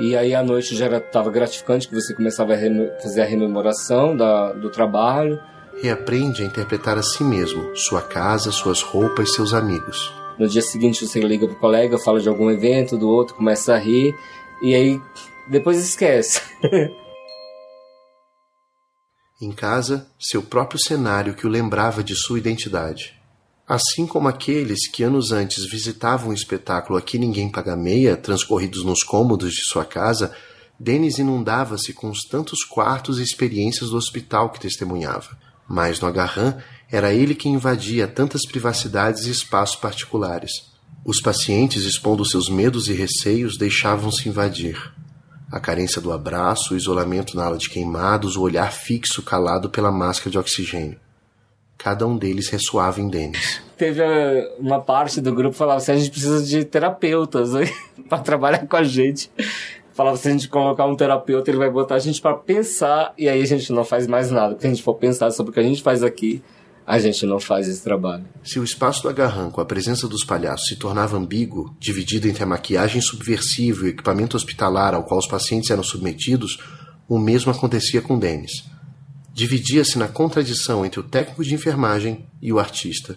E 0.01 0.17
aí 0.17 0.35
à 0.35 0.43
noite 0.43 0.77
já 0.77 0.87
estava 0.97 1.31
gratificante 1.31 1.89
que 1.89 1.95
você 1.95 2.15
começava 2.15 2.55
a 2.55 3.03
fazer 3.03 3.23
a 3.23 3.25
rememoração 3.25 4.17
da, 4.17 4.53
do 4.53 4.71
trabalho. 4.71 5.41
Reaprende 5.83 6.43
a 6.43 6.47
interpretar 6.47 6.99
a 6.99 7.03
si 7.03 7.25
mesmo, 7.25 7.77
sua 7.77 8.03
casa, 8.03 8.53
suas 8.53 8.83
roupas, 8.83 9.35
seus 9.35 9.55
amigos. 9.55 10.13
No 10.39 10.47
dia 10.47 10.63
seguinte 10.63 11.05
você 11.05 11.19
liga 11.21 11.49
pro 11.49 11.57
colega, 11.57 11.99
fala 11.99 12.21
de 12.21 12.29
algum 12.29 12.49
evento, 12.51 12.97
do 12.97 13.09
outro, 13.09 13.35
começa 13.35 13.75
a 13.75 13.79
rir, 13.79 14.15
e 14.63 14.73
aí 14.73 15.01
depois 15.51 15.79
esquece. 15.79 16.41
em 19.41 19.53
casa, 19.53 20.09
seu 20.19 20.43
próprio 20.43 20.81
cenário 20.81 21.35
que 21.35 21.47
o 21.47 21.51
lembrava 21.51 22.03
de 22.03 22.15
sua 22.17 22.39
identidade. 22.39 23.19
Assim 23.67 24.07
como 24.07 24.29
aqueles 24.29 24.89
que 24.89 25.03
anos 25.03 25.31
antes 25.31 25.65
visitavam 25.71 26.31
o 26.31 26.35
espetáculo 26.35 26.99
Aqui 26.99 27.19
Ninguém 27.19 27.51
Paga 27.51 27.77
Meia, 27.77 28.17
transcorridos 28.17 28.83
nos 28.83 29.03
cômodos 29.03 29.53
de 29.53 29.63
sua 29.63 29.85
casa, 29.85 30.35
Denis 30.81 31.19
inundava-se 31.19 31.93
com 31.93 32.09
os 32.09 32.23
tantos 32.23 32.65
quartos 32.65 33.19
e 33.19 33.23
experiências 33.23 33.91
do 33.91 33.97
hospital 33.97 34.51
que 34.51 34.61
testemunhava. 34.61 35.37
Mas 35.69 36.01
no 36.01 36.09
Agarran, 36.09 36.57
era 36.91 37.13
ele 37.13 37.35
que 37.35 37.49
invadia 37.49 38.09
tantas 38.09 38.47
privacidades 38.47 39.27
e 39.27 39.31
espaços 39.31 39.77
particulares. 39.77 40.51
Os 41.05 41.21
pacientes, 41.21 41.85
expondo 41.85 42.25
seus 42.25 42.49
medos 42.49 42.89
e 42.89 42.95
receios, 42.95 43.59
deixavam-se 43.59 44.29
invadir. 44.29 44.98
A 45.51 45.59
carência 45.59 46.01
do 46.01 46.13
abraço, 46.13 46.75
o 46.75 46.77
isolamento 46.77 47.37
na 47.37 47.47
ala 47.47 47.57
de 47.57 47.71
queimados, 47.71 48.37
o 48.37 48.43
olhar 48.43 48.71
fixo 48.71 49.23
calado 49.23 49.71
pela 49.71 49.91
máscara 49.91 50.31
de 50.31 50.39
oxigênio. 50.39 50.99
Cada 51.79 52.07
um 52.07 52.19
deles 52.19 52.49
ressoava 52.49 53.01
em 53.01 53.09
Denis. 53.09 53.63
Teve 53.77 54.03
eh, 54.03 54.57
uma 54.59 54.81
parte 54.81 55.21
do 55.21 55.33
grupo 55.33 55.53
que 55.53 55.59
falava 55.59 55.79
assim: 55.79 55.93
a 55.93 55.97
gente 55.97 56.11
precisa 56.11 56.45
de 56.45 56.65
terapeutas 56.65 57.51
para 58.09 58.19
trabalhar 58.19 58.67
com 58.67 58.77
a 58.77 58.83
gente. 58.83 59.31
Falava 59.95 60.17
se 60.17 60.29
a 60.29 60.33
gente 60.33 60.49
colocar 60.49 60.87
um 60.87 60.95
terapeuta, 60.95 61.51
ele 61.51 61.59
vai 61.59 61.71
botar 61.71 61.95
a 61.95 61.99
gente 61.99 62.21
para 62.21 62.35
pensar 62.35 63.13
e 63.17 63.29
aí 63.29 63.41
a 63.41 63.47
gente 63.47 63.73
não 63.73 63.85
faz 63.85 64.07
mais 64.07 64.31
nada. 64.31 64.55
Porque 64.55 64.67
a 64.67 64.71
gente 64.71 64.83
for 64.83 64.95
pensar 64.95 65.31
sobre 65.31 65.51
o 65.51 65.55
que 65.55 65.61
a 65.61 65.63
gente 65.63 65.83
faz 65.83 66.03
aqui, 66.03 66.43
a 66.89 66.99
gente 66.99 67.27
não 67.27 67.39
faz 67.39 67.69
esse 67.69 67.83
trabalho. 67.83 68.25
Se 68.43 68.59
o 68.59 68.65
espaço 68.65 69.03
do 69.03 69.09
agarran 69.09 69.51
com 69.51 69.61
a 69.61 69.67
presença 69.67 70.09
dos 70.09 70.25
palhaços 70.25 70.69
se 70.69 70.77
tornava 70.77 71.17
ambíguo, 71.17 71.77
dividido 71.79 72.27
entre 72.27 72.43
a 72.43 72.47
maquiagem 72.47 73.01
subversiva 73.01 73.83
e 73.83 73.85
o 73.85 73.89
equipamento 73.89 74.37
hospitalar 74.37 74.95
ao 74.95 75.05
qual 75.05 75.21
os 75.21 75.27
pacientes 75.27 75.71
eram 75.71 75.83
submetidos, 75.83 76.59
o 77.09 77.19
mesmo 77.19 77.53
acontecia 77.53 78.01
com 78.01 78.19
Denis 78.19 78.65
dividia-se 79.39 79.97
na 79.97 80.09
contradição 80.09 80.85
entre 80.85 80.99
o 80.99 81.05
técnico 81.05 81.45
de 81.45 81.55
enfermagem 81.55 82.27
e 82.43 82.53
o 82.53 82.59
artista. 82.59 83.17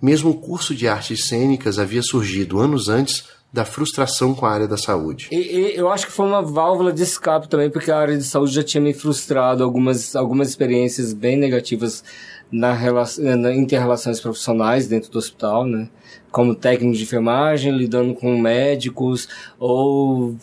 Mesmo 0.00 0.30
o 0.30 0.34
curso 0.34 0.72
de 0.72 0.86
artes 0.86 1.26
cênicas 1.26 1.76
havia 1.76 2.02
surgido 2.02 2.60
anos 2.60 2.88
antes 2.88 3.24
da 3.52 3.64
frustração 3.64 4.32
com 4.32 4.46
a 4.46 4.52
área 4.52 4.68
da 4.68 4.76
saúde. 4.76 5.28
E, 5.32 5.36
e, 5.36 5.76
eu 5.76 5.90
acho 5.90 6.06
que 6.06 6.12
foi 6.12 6.24
uma 6.24 6.40
válvula 6.40 6.92
de 6.92 7.02
escape 7.02 7.48
também, 7.48 7.68
porque 7.68 7.90
a 7.90 7.98
área 7.98 8.16
de 8.16 8.22
saúde 8.22 8.54
já 8.54 8.62
tinha 8.62 8.80
me 8.80 8.94
frustrado 8.94 9.64
algumas, 9.64 10.14
algumas 10.14 10.50
experiências 10.50 11.12
bem 11.12 11.36
negativas 11.36 12.04
na, 12.50 12.72
relação, 12.72 13.36
na 13.36 13.54
inter-relações 13.54 14.20
profissionais 14.20 14.86
dentro 14.86 15.10
do 15.10 15.18
hospital, 15.18 15.66
né? 15.66 15.88
Como 16.30 16.54
técnico 16.54 16.96
de 16.96 17.02
enfermagem, 17.02 17.76
lidando 17.76 18.14
com 18.14 18.38
médicos, 18.38 19.28
ou 19.58 20.36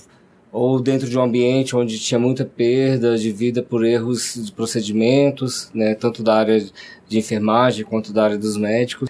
ou 0.53 0.79
dentro 0.79 1.09
de 1.09 1.17
um 1.17 1.23
ambiente 1.23 1.75
onde 1.75 1.97
tinha 1.97 2.19
muita 2.19 2.45
perda 2.45 3.17
de 3.17 3.31
vida 3.31 3.63
por 3.63 3.83
erros 3.83 4.35
de 4.35 4.51
procedimentos, 4.51 5.71
né, 5.73 5.95
tanto 5.95 6.21
da 6.21 6.35
área 6.35 6.63
de 7.07 7.17
enfermagem 7.17 7.83
quanto 7.83 8.13
da 8.13 8.25
área 8.25 8.37
dos 8.37 8.55
médicos. 8.55 9.09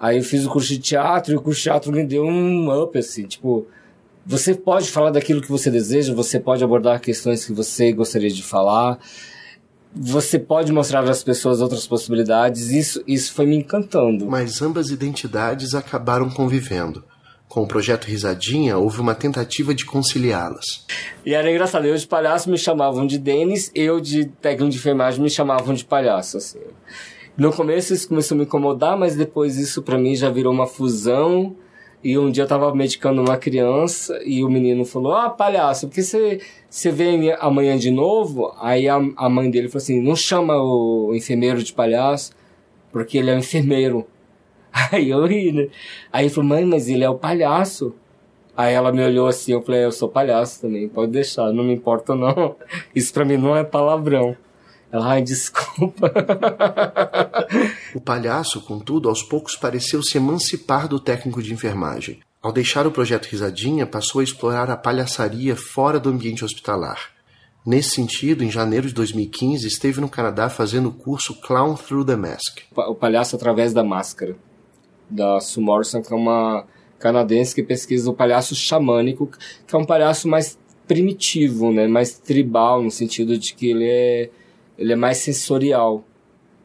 Aí 0.00 0.16
eu 0.16 0.24
fiz 0.24 0.44
o 0.44 0.50
curso 0.50 0.68
de 0.68 0.80
teatro 0.80 1.32
e 1.32 1.36
o 1.36 1.40
curso 1.40 1.60
de 1.60 1.64
teatro 1.64 1.92
me 1.92 2.02
deu 2.02 2.24
um 2.24 2.82
up, 2.82 2.98
assim, 2.98 3.22
tipo, 3.22 3.68
você 4.26 4.52
pode 4.52 4.90
falar 4.90 5.10
daquilo 5.10 5.40
que 5.40 5.48
você 5.48 5.70
deseja, 5.70 6.12
você 6.12 6.40
pode 6.40 6.64
abordar 6.64 7.00
questões 7.00 7.44
que 7.44 7.52
você 7.52 7.92
gostaria 7.92 8.30
de 8.30 8.42
falar, 8.42 8.98
você 9.94 10.38
pode 10.38 10.72
mostrar 10.72 11.08
às 11.08 11.22
pessoas 11.22 11.60
outras 11.60 11.86
possibilidades, 11.86 12.70
isso, 12.70 13.02
isso 13.06 13.32
foi 13.32 13.46
me 13.46 13.56
encantando. 13.56 14.26
Mas 14.26 14.62
ambas 14.62 14.90
identidades 14.90 15.74
acabaram 15.74 16.30
convivendo. 16.30 17.04
Com 17.48 17.62
o 17.62 17.66
projeto 17.66 18.04
Risadinha, 18.04 18.78
houve 18.78 19.00
uma 19.00 19.12
tentativa 19.12 19.74
de 19.74 19.84
conciliá-las. 19.84 20.86
E 21.26 21.34
era 21.34 21.50
engraçado, 21.50 21.84
eu 21.84 21.96
de 21.96 22.06
palhaço 22.06 22.48
me 22.48 22.56
chamavam 22.56 23.04
de 23.04 23.18
Denis, 23.18 23.72
eu 23.74 24.00
de 24.00 24.26
técnico 24.26 24.70
de 24.70 24.76
enfermagem 24.76 25.20
me 25.20 25.28
chamavam 25.28 25.74
de 25.74 25.84
palhaço, 25.84 26.36
assim. 26.36 26.60
No 27.36 27.52
começo 27.52 27.92
isso 27.92 28.08
começou 28.08 28.36
a 28.36 28.38
me 28.38 28.44
incomodar, 28.44 28.96
mas 28.96 29.16
depois 29.16 29.56
isso 29.56 29.82
para 29.82 29.98
mim 29.98 30.14
já 30.14 30.30
virou 30.30 30.52
uma 30.52 30.66
fusão. 30.66 31.56
E 32.02 32.18
um 32.18 32.30
dia 32.30 32.44
eu 32.44 32.48
tava 32.48 32.74
medicando 32.74 33.20
uma 33.20 33.36
criança 33.36 34.18
e 34.24 34.42
o 34.42 34.48
menino 34.48 34.84
falou: 34.84 35.12
Ah, 35.12 35.28
palhaço, 35.28 35.88
por 35.88 35.94
que 35.94 36.02
você, 36.02 36.40
você 36.68 36.90
vem 36.90 37.32
amanhã 37.32 37.76
de 37.76 37.90
novo? 37.90 38.54
Aí 38.60 38.88
a, 38.88 38.96
a 39.16 39.28
mãe 39.28 39.50
dele 39.50 39.68
falou 39.68 39.82
assim: 39.82 40.00
Não 40.00 40.16
chama 40.16 40.56
o 40.56 41.14
enfermeiro 41.14 41.62
de 41.62 41.72
palhaço, 41.72 42.32
porque 42.90 43.18
ele 43.18 43.30
é 43.30 43.34
um 43.34 43.38
enfermeiro. 43.38 44.06
Aí 44.92 45.10
eu 45.10 45.26
ri, 45.26 45.52
né? 45.52 45.68
Aí 46.12 46.24
ele 46.24 46.30
falou, 46.34 46.48
mãe, 46.48 46.64
mas 46.64 46.88
ele 46.88 47.04
é 47.04 47.10
o 47.10 47.18
palhaço. 47.18 47.94
Aí 48.56 48.74
ela 48.74 48.92
me 48.92 49.02
olhou 49.02 49.26
assim, 49.26 49.52
eu 49.52 49.62
falei, 49.62 49.84
eu 49.84 49.92
sou 49.92 50.08
palhaço 50.08 50.60
também, 50.60 50.88
pode 50.88 51.12
deixar, 51.12 51.52
não 51.52 51.64
me 51.64 51.72
importa 51.72 52.14
não. 52.14 52.56
Isso 52.94 53.12
pra 53.12 53.24
mim 53.24 53.36
não 53.36 53.56
é 53.56 53.64
palavrão. 53.64 54.36
Ela, 54.92 55.12
ai, 55.12 55.22
desculpa. 55.22 56.12
o 57.94 58.00
palhaço, 58.00 58.60
contudo, 58.60 59.08
aos 59.08 59.22
poucos 59.22 59.56
pareceu 59.56 60.02
se 60.02 60.16
emancipar 60.16 60.88
do 60.88 60.98
técnico 60.98 61.42
de 61.42 61.52
enfermagem. 61.52 62.20
Ao 62.42 62.52
deixar 62.52 62.86
o 62.86 62.90
projeto 62.90 63.26
Risadinha, 63.26 63.86
passou 63.86 64.20
a 64.20 64.24
explorar 64.24 64.70
a 64.70 64.76
palhaçaria 64.76 65.54
fora 65.54 66.00
do 66.00 66.08
ambiente 66.08 66.44
hospitalar. 66.44 67.10
Nesse 67.64 67.90
sentido, 67.90 68.42
em 68.42 68.50
janeiro 68.50 68.88
de 68.88 68.94
2015, 68.94 69.66
esteve 69.66 70.00
no 70.00 70.08
Canadá 70.08 70.48
fazendo 70.48 70.88
o 70.88 70.92
curso 70.92 71.38
Clown 71.40 71.74
Through 71.74 72.06
the 72.06 72.16
Mask. 72.16 72.60
O 72.74 72.94
palhaço 72.94 73.36
através 73.36 73.74
da 73.74 73.84
máscara 73.84 74.36
da 75.10 75.40
Sue 75.40 75.62
Morrison, 75.62 76.00
que 76.00 76.12
é 76.12 76.16
uma 76.16 76.64
canadense 76.98 77.54
que 77.54 77.62
pesquisa 77.62 78.10
o 78.10 78.14
palhaço 78.14 78.54
xamânico, 78.54 79.30
que 79.66 79.74
é 79.74 79.78
um 79.78 79.84
palhaço 79.84 80.28
mais 80.28 80.58
primitivo, 80.86 81.72
né? 81.72 81.86
mais 81.86 82.14
tribal, 82.14 82.82
no 82.82 82.90
sentido 82.90 83.36
de 83.36 83.54
que 83.54 83.70
ele 83.70 83.88
é, 83.88 84.30
ele 84.80 84.94
é 84.94 84.96
mais 84.96 85.18
sensorial. 85.18 86.04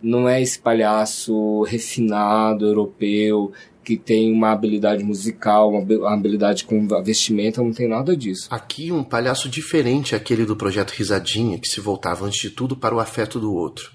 Não 0.02 0.28
é 0.28 0.42
esse 0.42 0.58
palhaço 0.58 1.64
refinado, 1.64 2.66
europeu, 2.66 3.52
que 3.84 3.98
tem 3.98 4.32
uma 4.32 4.52
habilidade 4.52 5.04
musical, 5.04 5.70
uma 5.70 6.14
habilidade 6.14 6.64
com 6.64 6.88
vestimenta, 7.04 7.62
não 7.62 7.74
tem 7.74 7.88
nada 7.88 8.16
disso. 8.16 8.48
Aqui 8.50 8.92
um 8.92 9.04
palhaço 9.04 9.50
diferente 9.50 10.16
aquele 10.16 10.46
do 10.46 10.56
projeto 10.56 10.92
Risadinha, 10.92 11.60
que 11.60 11.68
se 11.68 11.80
voltava 11.80 12.26
antes 12.26 12.40
de 12.40 12.50
tudo 12.50 12.76
para 12.76 12.96
o 12.96 13.00
afeto 13.00 13.40
do 13.40 13.54
outro 13.54 13.92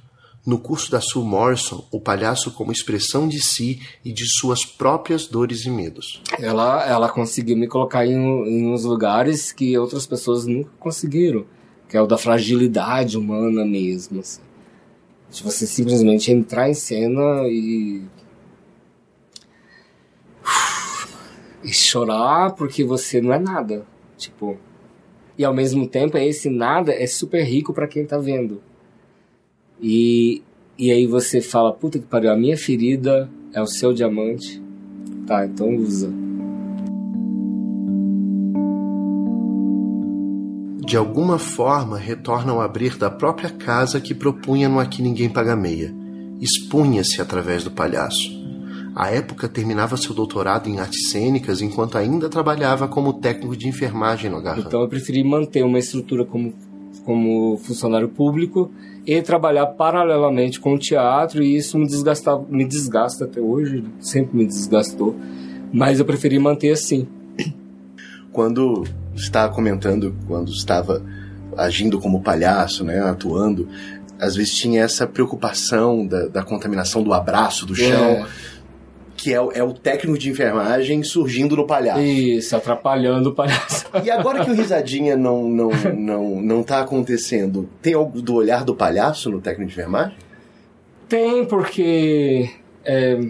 no 0.46 0.58
curso 0.58 0.90
da 0.90 1.00
Sue 1.00 1.22
Morrison, 1.22 1.86
o 1.90 2.00
palhaço 2.00 2.50
como 2.52 2.72
expressão 2.72 3.28
de 3.28 3.40
si 3.40 3.80
e 4.04 4.12
de 4.12 4.24
suas 4.26 4.64
próprias 4.64 5.26
dores 5.26 5.66
e 5.66 5.70
medos. 5.70 6.22
Ela, 6.38 6.86
ela 6.88 7.08
conseguiu 7.08 7.56
me 7.56 7.68
colocar 7.68 8.06
em, 8.06 8.14
em 8.14 8.66
uns 8.66 8.84
lugares 8.84 9.52
que 9.52 9.76
outras 9.76 10.06
pessoas 10.06 10.46
nunca 10.46 10.70
conseguiram, 10.78 11.44
que 11.90 11.96
é 11.96 12.00
o 12.00 12.06
da 12.06 12.16
fragilidade 12.16 13.18
humana 13.18 13.66
mesmo. 13.66 14.20
Assim. 14.20 14.40
De 15.28 15.42
você 15.42 15.66
simplesmente 15.66 16.30
entrar 16.30 16.70
em 16.70 16.74
cena 16.74 17.42
e 17.48 18.02
e 21.62 21.72
chorar 21.72 22.54
porque 22.54 22.82
você 22.82 23.20
não 23.20 23.32
é 23.32 23.38
nada, 23.38 23.84
tipo. 24.16 24.56
E 25.36 25.44
ao 25.44 25.52
mesmo 25.52 25.86
tempo, 25.86 26.16
esse 26.16 26.48
nada 26.48 26.92
é 26.92 27.06
super 27.06 27.42
rico 27.42 27.72
para 27.72 27.88
quem 27.88 28.06
tá 28.06 28.18
vendo. 28.18 28.62
E, 29.80 30.42
e 30.78 30.90
aí 30.92 31.06
você 31.06 31.40
fala, 31.40 31.72
puta 31.72 31.98
que 31.98 32.06
pariu, 32.06 32.30
a 32.30 32.36
minha 32.36 32.56
ferida 32.56 33.30
é 33.52 33.60
o 33.60 33.66
seu 33.66 33.92
diamante. 33.92 34.62
Tá, 35.26 35.46
então 35.46 35.74
usa. 35.76 36.19
De 40.90 40.96
alguma 40.96 41.38
forma, 41.38 41.96
retorna 41.96 42.50
ao 42.50 42.60
abrir 42.60 42.96
da 42.96 43.08
própria 43.08 43.48
casa 43.48 44.00
que 44.00 44.12
propunha 44.12 44.68
no 44.68 44.80
Aqui 44.80 45.00
Ninguém 45.00 45.28
Paga 45.28 45.54
Meia. 45.54 45.94
Expunha-se 46.40 47.22
através 47.22 47.62
do 47.62 47.70
palhaço. 47.70 48.28
À 48.92 49.08
época, 49.08 49.48
terminava 49.48 49.96
seu 49.96 50.12
doutorado 50.12 50.68
em 50.68 50.80
artes 50.80 51.10
cênicas 51.10 51.62
enquanto 51.62 51.96
ainda 51.96 52.28
trabalhava 52.28 52.88
como 52.88 53.12
técnico 53.12 53.56
de 53.56 53.68
enfermagem 53.68 54.28
no 54.28 54.38
Agarran. 54.38 54.64
Então 54.66 54.80
eu 54.80 54.88
preferi 54.88 55.22
manter 55.22 55.62
uma 55.62 55.78
estrutura 55.78 56.24
como, 56.24 56.52
como 57.04 57.56
funcionário 57.58 58.08
público 58.08 58.72
e 59.06 59.22
trabalhar 59.22 59.66
paralelamente 59.66 60.58
com 60.58 60.74
o 60.74 60.78
teatro 60.78 61.40
e 61.40 61.54
isso 61.54 61.78
me, 61.78 61.86
desgasta, 61.86 62.36
me 62.48 62.64
desgasta 62.64 63.26
até 63.26 63.40
hoje, 63.40 63.84
sempre 64.00 64.36
me 64.38 64.44
desgastou, 64.44 65.14
mas 65.72 66.00
eu 66.00 66.04
preferi 66.04 66.40
manter 66.40 66.72
assim. 66.72 67.06
Quando 68.32 68.82
estava 69.20 69.52
comentando, 69.52 70.14
quando 70.26 70.50
estava 70.50 71.02
agindo 71.56 72.00
como 72.00 72.22
palhaço, 72.22 72.84
né, 72.84 73.00
atuando, 73.00 73.68
às 74.18 74.36
vezes 74.36 74.54
tinha 74.54 74.82
essa 74.82 75.06
preocupação 75.06 76.06
da, 76.06 76.26
da 76.28 76.42
contaminação 76.42 77.02
do 77.02 77.12
abraço, 77.12 77.66
do 77.66 77.74
chão. 77.74 78.10
É. 78.10 78.26
Que 79.16 79.34
é, 79.34 79.36
é, 79.36 79.62
o 79.62 79.74
técnico 79.74 80.18
de 80.18 80.30
enfermagem 80.30 81.02
surgindo 81.02 81.54
no 81.54 81.66
palhaço. 81.66 82.00
Isso, 82.00 82.56
atrapalhando 82.56 83.28
o 83.28 83.34
palhaço. 83.34 83.84
E 84.02 84.10
agora 84.10 84.42
que 84.42 84.50
o 84.50 84.54
risadinha 84.54 85.14
não, 85.14 85.46
não, 85.46 85.70
não, 85.94 86.40
não 86.40 86.62
tá 86.62 86.80
acontecendo, 86.80 87.68
tem 87.82 87.92
algo 87.92 88.22
do 88.22 88.34
olhar 88.34 88.64
do 88.64 88.74
palhaço 88.74 89.30
no 89.30 89.38
técnico 89.38 89.68
de 89.68 89.74
enfermagem? 89.74 90.16
Tem, 91.06 91.44
porque 91.44 92.48
é, 92.82 93.20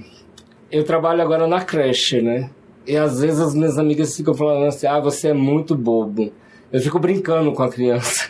eu 0.70 0.84
trabalho 0.84 1.22
agora 1.22 1.48
na 1.48 1.60
creche, 1.62 2.22
né? 2.22 2.50
E 2.90 2.96
às 2.96 3.20
vezes 3.20 3.38
as 3.38 3.54
minhas 3.54 3.78
amigas 3.78 4.16
ficam 4.16 4.34
falando 4.34 4.66
assim: 4.66 4.84
ah, 4.84 4.98
você 4.98 5.28
é 5.28 5.32
muito 5.32 5.76
bobo. 5.76 6.32
Eu 6.72 6.80
fico 6.80 6.98
brincando 6.98 7.52
com 7.52 7.62
a 7.62 7.68
criança, 7.68 8.28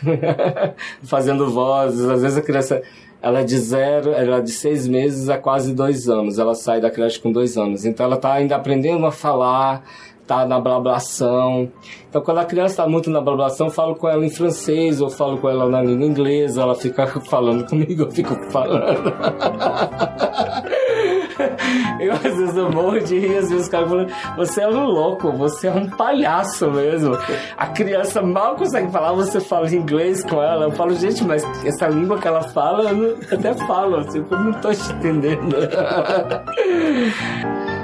fazendo 1.01 1.49
vozes. 1.49 2.07
Às 2.07 2.21
vezes 2.21 2.37
a 2.37 2.41
criança, 2.43 2.83
ela 3.23 3.39
é 3.39 3.43
de 3.43 3.57
zero, 3.57 4.11
ela 4.11 4.37
é 4.37 4.41
de 4.41 4.51
seis 4.51 4.87
meses 4.87 5.29
a 5.29 5.37
quase 5.39 5.73
dois 5.73 6.07
anos. 6.07 6.37
Ela 6.37 6.53
sai 6.53 6.79
da 6.79 6.91
creche 6.91 7.19
com 7.19 7.31
dois 7.31 7.57
anos. 7.57 7.85
Então 7.85 8.05
ela 8.05 8.17
está 8.17 8.33
ainda 8.33 8.55
aprendendo 8.55 9.03
a 9.07 9.11
falar, 9.11 9.83
tá 10.27 10.45
na 10.45 10.59
blablação. 10.59 11.67
Então 12.07 12.21
quando 12.21 12.37
a 12.37 12.45
criança 12.45 12.73
está 12.73 12.87
muito 12.87 13.09
na 13.09 13.19
blablação, 13.19 13.65
eu 13.65 13.73
falo 13.73 13.95
com 13.95 14.07
ela 14.07 14.23
em 14.23 14.29
francês, 14.29 15.01
ou 15.01 15.09
falo 15.09 15.39
com 15.39 15.49
ela 15.49 15.67
na 15.67 15.81
língua 15.81 16.05
inglesa, 16.05 16.61
ela 16.61 16.75
fica 16.75 17.07
falando 17.29 17.65
comigo, 17.65 18.03
eu 18.03 18.11
fico 18.11 18.35
falando. 18.51 19.11
eu 21.99 22.13
às 22.13 22.21
vezes 22.21 22.55
eu 22.55 22.71
morro 22.71 22.99
de 22.99 23.19
rir, 23.19 23.37
às 23.37 23.49
vezes 23.49 23.65
os 23.65 23.69
caras 23.69 23.89
falam, 23.89 24.07
você 24.37 24.61
é 24.61 24.67
um 24.67 24.85
louco, 24.85 25.31
você 25.31 25.67
é 25.67 25.71
um 25.71 25.89
palhaço 25.89 26.69
mesmo. 26.71 27.17
A 27.57 27.67
criança 27.67 28.21
mal 28.21 28.55
consegue 28.55 28.91
falar, 28.91 29.13
você 29.13 29.39
fala 29.39 29.69
inglês 29.73 30.23
com 30.23 30.41
ela. 30.41 30.65
Eu 30.65 30.71
falo, 30.71 30.93
gente, 30.95 31.23
mas 31.23 31.43
essa 31.65 31.87
língua 31.87 32.17
que 32.19 32.27
ela 32.27 32.43
fala, 32.49 32.89
eu, 32.89 32.95
não, 32.95 33.07
eu 33.07 33.17
até 33.31 33.53
falo, 33.53 33.97
assim, 33.97 34.25
eu 34.29 34.39
não 34.39 34.53
tô 34.53 34.73
te 34.73 34.91
entendendo. 34.93 35.55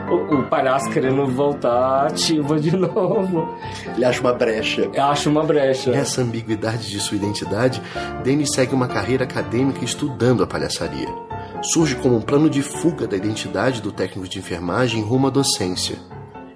o, 0.09 0.35
o 0.35 0.43
palhaço 0.43 0.89
querendo 0.89 1.25
voltar 1.27 2.07
ativa 2.07 2.59
de 2.59 2.75
novo. 2.75 3.55
Ele 3.95 4.05
acha 4.05 4.21
uma 4.21 4.33
brecha. 4.33 4.89
Acha 4.97 5.29
uma 5.29 5.43
brecha. 5.43 5.91
Nessa 5.91 6.21
ambiguidade 6.21 6.89
de 6.89 6.99
sua 6.99 7.17
identidade, 7.17 7.81
Denis 8.23 8.53
segue 8.53 8.73
uma 8.73 8.87
carreira 8.87 9.23
acadêmica 9.23 9.83
estudando 9.83 10.43
a 10.43 10.47
palhaçaria 10.47 11.26
surge 11.61 11.95
como 11.95 12.15
um 12.15 12.21
plano 12.21 12.49
de 12.49 12.61
fuga 12.61 13.07
da 13.07 13.17
identidade 13.17 13.81
do 13.81 13.91
técnico 13.91 14.27
de 14.27 14.39
enfermagem 14.39 15.01
rumo 15.01 15.27
à 15.27 15.29
docência. 15.29 15.97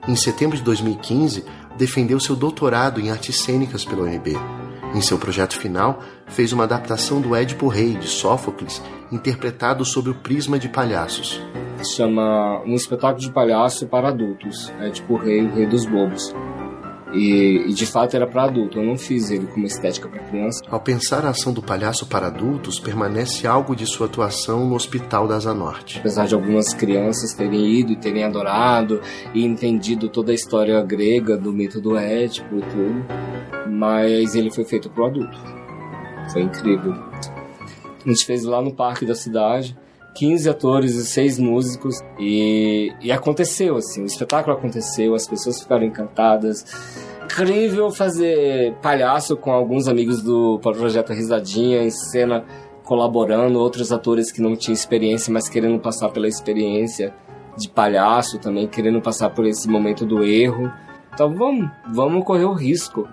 Em 0.08 0.16
setembro 0.16 0.58
de 0.58 0.64
2015, 0.64 1.46
defendeu 1.78 2.20
seu 2.20 2.36
doutorado 2.36 3.00
em 3.00 3.12
artes 3.12 3.42
cênicas 3.42 3.86
pela 3.86 4.04
UNB. 4.04 4.38
Em 4.94 5.02
seu 5.02 5.18
projeto 5.18 5.58
final, 5.58 6.00
fez 6.28 6.52
uma 6.52 6.66
adaptação 6.66 7.22
do 7.22 7.36
Édipo 7.36 7.68
Rei 7.68 7.96
de 7.96 8.08
Sófocles, 8.08 8.82
interpretado 9.12 9.86
sob 9.86 10.10
o 10.10 10.16
prisma 10.16 10.60
de 10.60 10.68
palhaços. 10.68 11.42
Chama 11.96 12.62
Um 12.66 12.76
Espetáculo 12.76 13.22
de 13.22 13.32
Palhaço 13.32 13.88
para 13.88 14.10
Adultos, 14.10 14.72
Édipo 14.82 15.16
Rei, 15.16 15.42
o 15.42 15.54
Rei 15.54 15.66
dos 15.66 15.86
Bobos. 15.86 16.34
E, 17.14 17.66
e, 17.68 17.74
de 17.74 17.86
fato 17.86 18.16
era 18.16 18.26
para 18.26 18.44
adulto, 18.44 18.80
eu 18.80 18.86
não 18.86 18.98
fiz 18.98 19.30
ele 19.30 19.46
como 19.48 19.66
estética 19.66 20.08
para 20.08 20.22
criança. 20.24 20.62
Ao 20.70 20.80
pensar 20.80 21.26
a 21.26 21.30
ação 21.30 21.52
do 21.52 21.62
palhaço 21.62 22.06
para 22.06 22.28
adultos, 22.28 22.80
permanece 22.80 23.46
algo 23.46 23.76
de 23.76 23.86
sua 23.86 24.08
atuação 24.08 24.66
no 24.66 24.76
Hospital 24.76 25.28
da 25.28 25.36
Asa 25.36 25.54
Norte. 25.54 26.00
Apesar 26.00 26.26
de 26.26 26.34
algumas 26.34 26.74
crianças 26.74 27.34
terem 27.34 27.80
ido 27.80 27.92
e 27.92 27.96
terem 27.96 28.24
adorado 28.24 29.02
e 29.34 29.46
entendido 29.46 30.10
toda 30.10 30.32
a 30.32 30.36
história 30.36 30.82
grega 30.82 31.38
do 31.38 31.52
mito 31.52 31.82
do 31.82 31.98
Édipo 31.98 32.58
e 32.58 32.62
tudo, 32.62 33.06
mas 33.70 34.36
ele 34.36 34.50
foi 34.50 34.64
feito 34.64 34.90
para 34.90 35.08
adulto. 35.08 35.38
Foi 36.32 36.42
incrível. 36.42 36.94
A 36.94 38.10
gente 38.10 38.26
fez 38.26 38.44
lá 38.44 38.62
no 38.62 38.74
parque 38.74 39.06
da 39.06 39.14
cidade. 39.14 39.78
15 40.14 40.50
atores 40.50 40.96
e 40.96 41.06
6 41.06 41.40
músicos 41.40 41.96
e, 42.20 42.92
e 43.02 43.12
aconteceu 43.12 43.78
assim, 43.78 44.04
o 44.04 44.06
espetáculo 44.06 44.56
aconteceu, 44.56 45.16
as 45.16 45.28
pessoas 45.28 45.62
ficaram 45.62 45.84
encantadas. 45.84 46.66
Incrível 47.26 47.90
fazer 47.92 48.74
palhaço 48.82 49.38
com 49.38 49.52
alguns 49.52 49.88
amigos 49.88 50.22
do 50.22 50.60
projeto 50.60 51.14
Risadinha 51.14 51.82
em 51.82 51.90
cena 51.90 52.44
colaborando, 52.84 53.58
outros 53.58 53.92
atores 53.92 54.32
que 54.32 54.42
não 54.42 54.54
tinham 54.56 54.74
experiência, 54.74 55.32
mas 55.32 55.48
querendo 55.48 55.80
passar 55.80 56.10
pela 56.10 56.28
experiência 56.28 57.14
de 57.58 57.70
palhaço 57.70 58.38
também, 58.38 58.68
querendo 58.68 59.02
passar 59.02 59.30
por 59.30 59.46
esse 59.46 59.68
momento 59.68 60.06
do 60.06 60.24
erro. 60.24 60.72
Então 61.14 61.34
vamos, 61.34 61.70
vamos 61.94 62.26
correr 62.26 62.46
o 62.46 62.54
risco. 62.54 63.08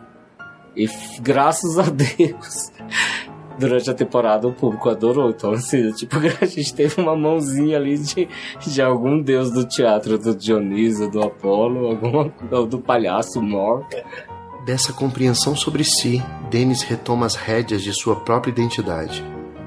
E 0.74 0.88
graças 1.20 1.78
a 1.78 1.82
Deus 1.90 2.72
durante 3.58 3.90
a 3.90 3.94
temporada 3.94 4.46
o 4.46 4.52
público 4.52 4.88
adorou. 4.88 5.30
Então, 5.30 5.52
assim, 5.52 5.90
tipo, 5.92 6.16
a 6.16 6.46
gente 6.46 6.72
teve 6.72 7.00
uma 7.00 7.16
mãozinha 7.16 7.76
ali 7.76 7.98
de, 7.98 8.28
de 8.66 8.82
algum 8.82 9.20
deus 9.20 9.50
do 9.50 9.66
teatro, 9.66 10.18
do 10.18 10.34
Dioniso, 10.34 11.10
do 11.10 11.22
Apolo, 11.22 11.88
alguma, 11.88 12.32
do 12.66 12.78
palhaço 12.78 13.42
Mor. 13.42 13.84
Dessa 14.64 14.92
compreensão 14.92 15.56
sobre 15.56 15.82
si, 15.82 16.22
Denis 16.50 16.82
retoma 16.82 17.26
as 17.26 17.34
rédeas 17.34 17.82
de 17.82 17.92
sua 17.92 18.16
própria 18.16 18.50
identidade. 18.50 19.24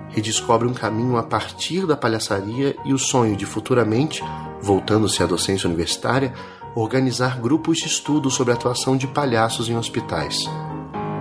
Redescobre 0.09 0.67
um 0.67 0.73
caminho 0.73 1.17
a 1.17 1.23
partir 1.23 1.87
da 1.87 1.95
palhaçaria 1.95 2.75
e 2.85 2.93
o 2.93 2.99
sonho 2.99 3.35
de 3.35 3.45
futuramente, 3.45 4.23
voltando-se 4.61 5.23
à 5.23 5.25
docência 5.25 5.67
universitária, 5.67 6.33
organizar 6.75 7.39
grupos 7.39 7.77
de 7.77 7.87
estudo 7.87 8.29
sobre 8.29 8.53
a 8.53 8.55
atuação 8.55 8.95
de 8.95 9.07
palhaços 9.07 9.69
em 9.69 9.75
hospitais. 9.75 10.37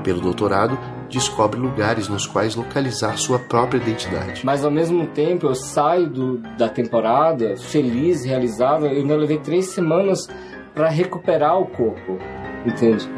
Pelo 0.05 0.21
doutorado, 0.21 0.79
descobre 1.11 1.59
lugares 1.59 2.09
nos 2.09 2.27
quais 2.27 2.55
localizar 2.55 3.17
sua 3.19 3.39
própria 3.39 3.79
identidade. 3.79 4.45
Mas 4.45 4.65
ao 4.65 4.71
mesmo 4.71 5.07
tempo 5.09 5.47
eu 5.47 5.55
saio 5.55 6.09
do, 6.09 6.39
da 6.57 6.69
temporada 6.69 7.57
feliz, 7.57 8.25
realizado. 8.25 8.87
Eu 8.87 8.93
ainda 8.93 9.17
levei 9.17 9.39
três 9.39 9.67
semanas 9.67 10.29
para 10.75 10.89
recuperar 10.89 11.59
o 11.59 11.67
corpo, 11.67 12.19
entende? 12.65 13.09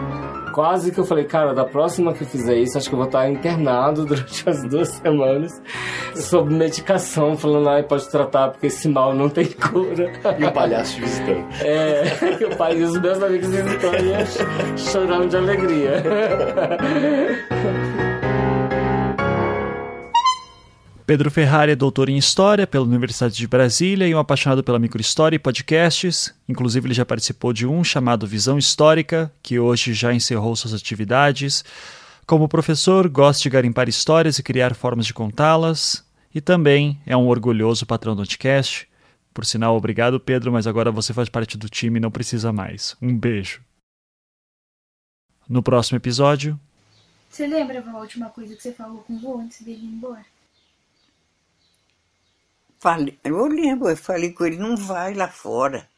quase 0.52 0.92
que 0.92 1.00
eu 1.00 1.04
falei, 1.04 1.24
cara, 1.24 1.54
da 1.54 1.64
próxima 1.64 2.12
que 2.12 2.22
eu 2.22 2.26
fizer 2.26 2.56
isso, 2.56 2.76
acho 2.78 2.88
que 2.88 2.94
eu 2.94 2.98
vou 2.98 3.06
estar 3.06 3.28
internado 3.28 4.04
durante 4.06 4.48
as 4.48 4.62
duas 4.68 4.88
semanas 4.88 5.60
sob 6.14 6.52
medicação, 6.54 7.36
falando, 7.36 7.68
ai, 7.68 7.82
pode 7.82 8.08
tratar 8.10 8.50
porque 8.50 8.66
esse 8.66 8.88
mal 8.88 9.14
não 9.14 9.28
tem 9.28 9.46
cura. 9.46 10.12
E 10.38 10.44
o 10.44 10.52
palhaço 10.52 11.00
visitando. 11.00 11.42
É, 11.62 12.04
e 12.40 12.44
o 12.44 12.56
pai 12.56 12.78
e 12.78 12.82
os 12.82 12.98
meus 12.98 13.22
amigos 13.22 13.48
visitando 13.48 13.96
e 14.74 14.78
chorando 14.78 15.28
de 15.28 15.36
alegria. 15.36 16.02
Pedro 21.12 21.30
Ferrari 21.30 21.72
é 21.72 21.76
doutor 21.76 22.08
em 22.08 22.16
História 22.16 22.66
pela 22.66 22.86
Universidade 22.86 23.36
de 23.36 23.46
Brasília 23.46 24.08
e 24.08 24.14
um 24.14 24.18
apaixonado 24.18 24.64
pela 24.64 24.78
microhistória 24.78 25.36
e 25.36 25.38
podcasts. 25.38 26.34
Inclusive, 26.48 26.86
ele 26.86 26.94
já 26.94 27.04
participou 27.04 27.52
de 27.52 27.66
um 27.66 27.84
chamado 27.84 28.26
Visão 28.26 28.56
Histórica, 28.56 29.30
que 29.42 29.58
hoje 29.58 29.92
já 29.92 30.14
encerrou 30.14 30.56
suas 30.56 30.72
atividades. 30.72 31.66
Como 32.26 32.48
professor, 32.48 33.10
gosta 33.10 33.42
de 33.42 33.50
garimpar 33.50 33.90
histórias 33.90 34.38
e 34.38 34.42
criar 34.42 34.74
formas 34.74 35.04
de 35.04 35.12
contá-las. 35.12 36.02
E 36.34 36.40
também 36.40 36.98
é 37.04 37.14
um 37.14 37.28
orgulhoso 37.28 37.84
patrão 37.84 38.16
do 38.16 38.22
podcast. 38.22 38.88
Por 39.34 39.44
sinal, 39.44 39.76
obrigado, 39.76 40.18
Pedro, 40.18 40.50
mas 40.50 40.66
agora 40.66 40.90
você 40.90 41.12
faz 41.12 41.28
parte 41.28 41.58
do 41.58 41.68
time 41.68 41.98
e 41.98 42.00
não 42.00 42.10
precisa 42.10 42.54
mais. 42.54 42.96
Um 43.02 43.14
beijo. 43.14 43.60
No 45.46 45.62
próximo 45.62 45.98
episódio. 45.98 46.58
Você 47.28 47.46
lembra 47.46 47.84
a 47.86 47.98
última 47.98 48.30
coisa 48.30 48.56
que 48.56 48.62
você 48.62 48.72
falou 48.72 49.04
com 49.06 49.12
o 49.12 49.18
vô 49.18 49.38
antes 49.38 49.60
dele 49.60 49.82
ir 49.82 49.88
embora? 49.88 50.31
Falei, 52.82 53.16
eu 53.22 53.46
lembro, 53.46 53.88
eu 53.88 53.96
falei 53.96 54.32
com 54.32 54.44
ele, 54.44 54.56
não 54.56 54.76
vai 54.76 55.14
lá 55.14 55.28
fora. 55.28 55.88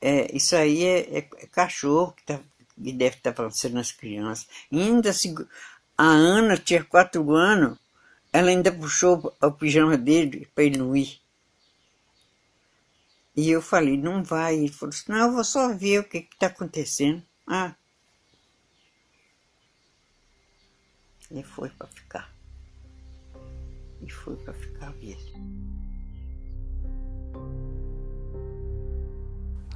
É, 0.00 0.36
isso 0.36 0.56
aí 0.56 0.82
é, 0.84 1.18
é, 1.18 1.28
é 1.38 1.46
cachorro 1.46 2.14
que, 2.14 2.24
tá, 2.24 2.40
que 2.74 2.92
deve 2.92 3.14
estar 3.14 3.32
tá 3.32 3.48
falando 3.48 3.74
nas 3.74 3.92
crianças. 3.92 4.48
Ainda 4.72 5.10
assim, 5.10 5.36
a 5.96 6.04
Ana 6.04 6.56
tinha 6.56 6.82
quatro 6.82 7.32
anos, 7.32 7.78
ela 8.32 8.50
ainda 8.50 8.72
puxou 8.72 9.32
o 9.40 9.52
pijama 9.52 9.96
dele 9.96 10.48
para 10.52 10.64
ele 10.64 10.78
não 10.78 10.96
ir. 10.96 11.20
E 13.36 13.48
eu 13.48 13.62
falei, 13.62 13.96
não 13.96 14.24
vai. 14.24 14.56
Ele 14.56 14.72
falou 14.72 14.92
assim, 14.92 15.04
não, 15.12 15.28
eu 15.28 15.32
vou 15.32 15.44
só 15.44 15.72
ver 15.72 16.00
o 16.00 16.08
que 16.08 16.26
está 16.32 16.48
acontecendo. 16.48 17.22
Ah. 17.46 17.72
E 21.30 21.40
foi 21.44 21.70
para 21.70 21.86
ficar. 21.86 22.34
E 24.02 24.10
foi 24.10 24.34
para 24.34 24.54
ficar 24.54 24.92
mesmo. 24.94 25.75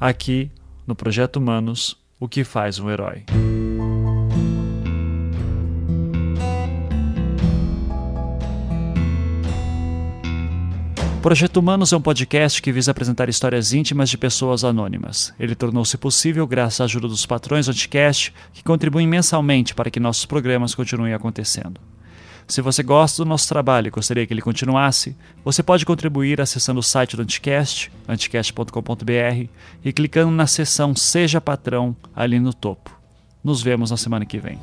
Aqui 0.00 0.50
no 0.86 0.94
Projeto 0.94 1.36
Humanos, 1.36 1.94
o 2.18 2.26
que 2.26 2.42
faz 2.42 2.78
um 2.78 2.88
herói. 2.88 3.24
Projeto 11.20 11.58
Humanos 11.58 11.92
é 11.92 11.96
um 11.98 12.00
podcast 12.00 12.62
que 12.62 12.72
visa 12.72 12.92
apresentar 12.92 13.28
histórias 13.28 13.74
íntimas 13.74 14.08
de 14.08 14.16
pessoas 14.16 14.64
anônimas. 14.64 15.34
Ele 15.38 15.54
tornou-se 15.54 15.98
possível 15.98 16.46
graças 16.46 16.80
à 16.80 16.84
ajuda 16.84 17.06
dos 17.06 17.26
patrões 17.26 17.66
do 17.66 17.72
Anticast, 17.72 18.32
que 18.54 18.64
contribuem 18.64 19.06
mensalmente 19.06 19.74
para 19.74 19.90
que 19.90 20.00
nossos 20.00 20.24
programas 20.24 20.74
continuem 20.74 21.12
acontecendo. 21.12 21.78
Se 22.50 22.60
você 22.60 22.82
gosta 22.82 23.22
do 23.22 23.28
nosso 23.28 23.48
trabalho 23.48 23.86
e 23.86 23.90
gostaria 23.90 24.26
que 24.26 24.34
ele 24.34 24.42
continuasse, 24.42 25.16
você 25.44 25.62
pode 25.62 25.86
contribuir 25.86 26.40
acessando 26.40 26.80
o 26.80 26.82
site 26.82 27.14
do 27.14 27.22
Anticast, 27.22 27.92
anticast.com.br, 28.08 29.48
e 29.84 29.92
clicando 29.92 30.32
na 30.32 30.48
seção 30.48 30.92
Seja 30.96 31.40
Patrão 31.40 31.94
ali 32.14 32.40
no 32.40 32.52
topo. 32.52 32.90
Nos 33.44 33.62
vemos 33.62 33.92
na 33.92 33.96
semana 33.96 34.26
que 34.26 34.40
vem. 34.40 34.58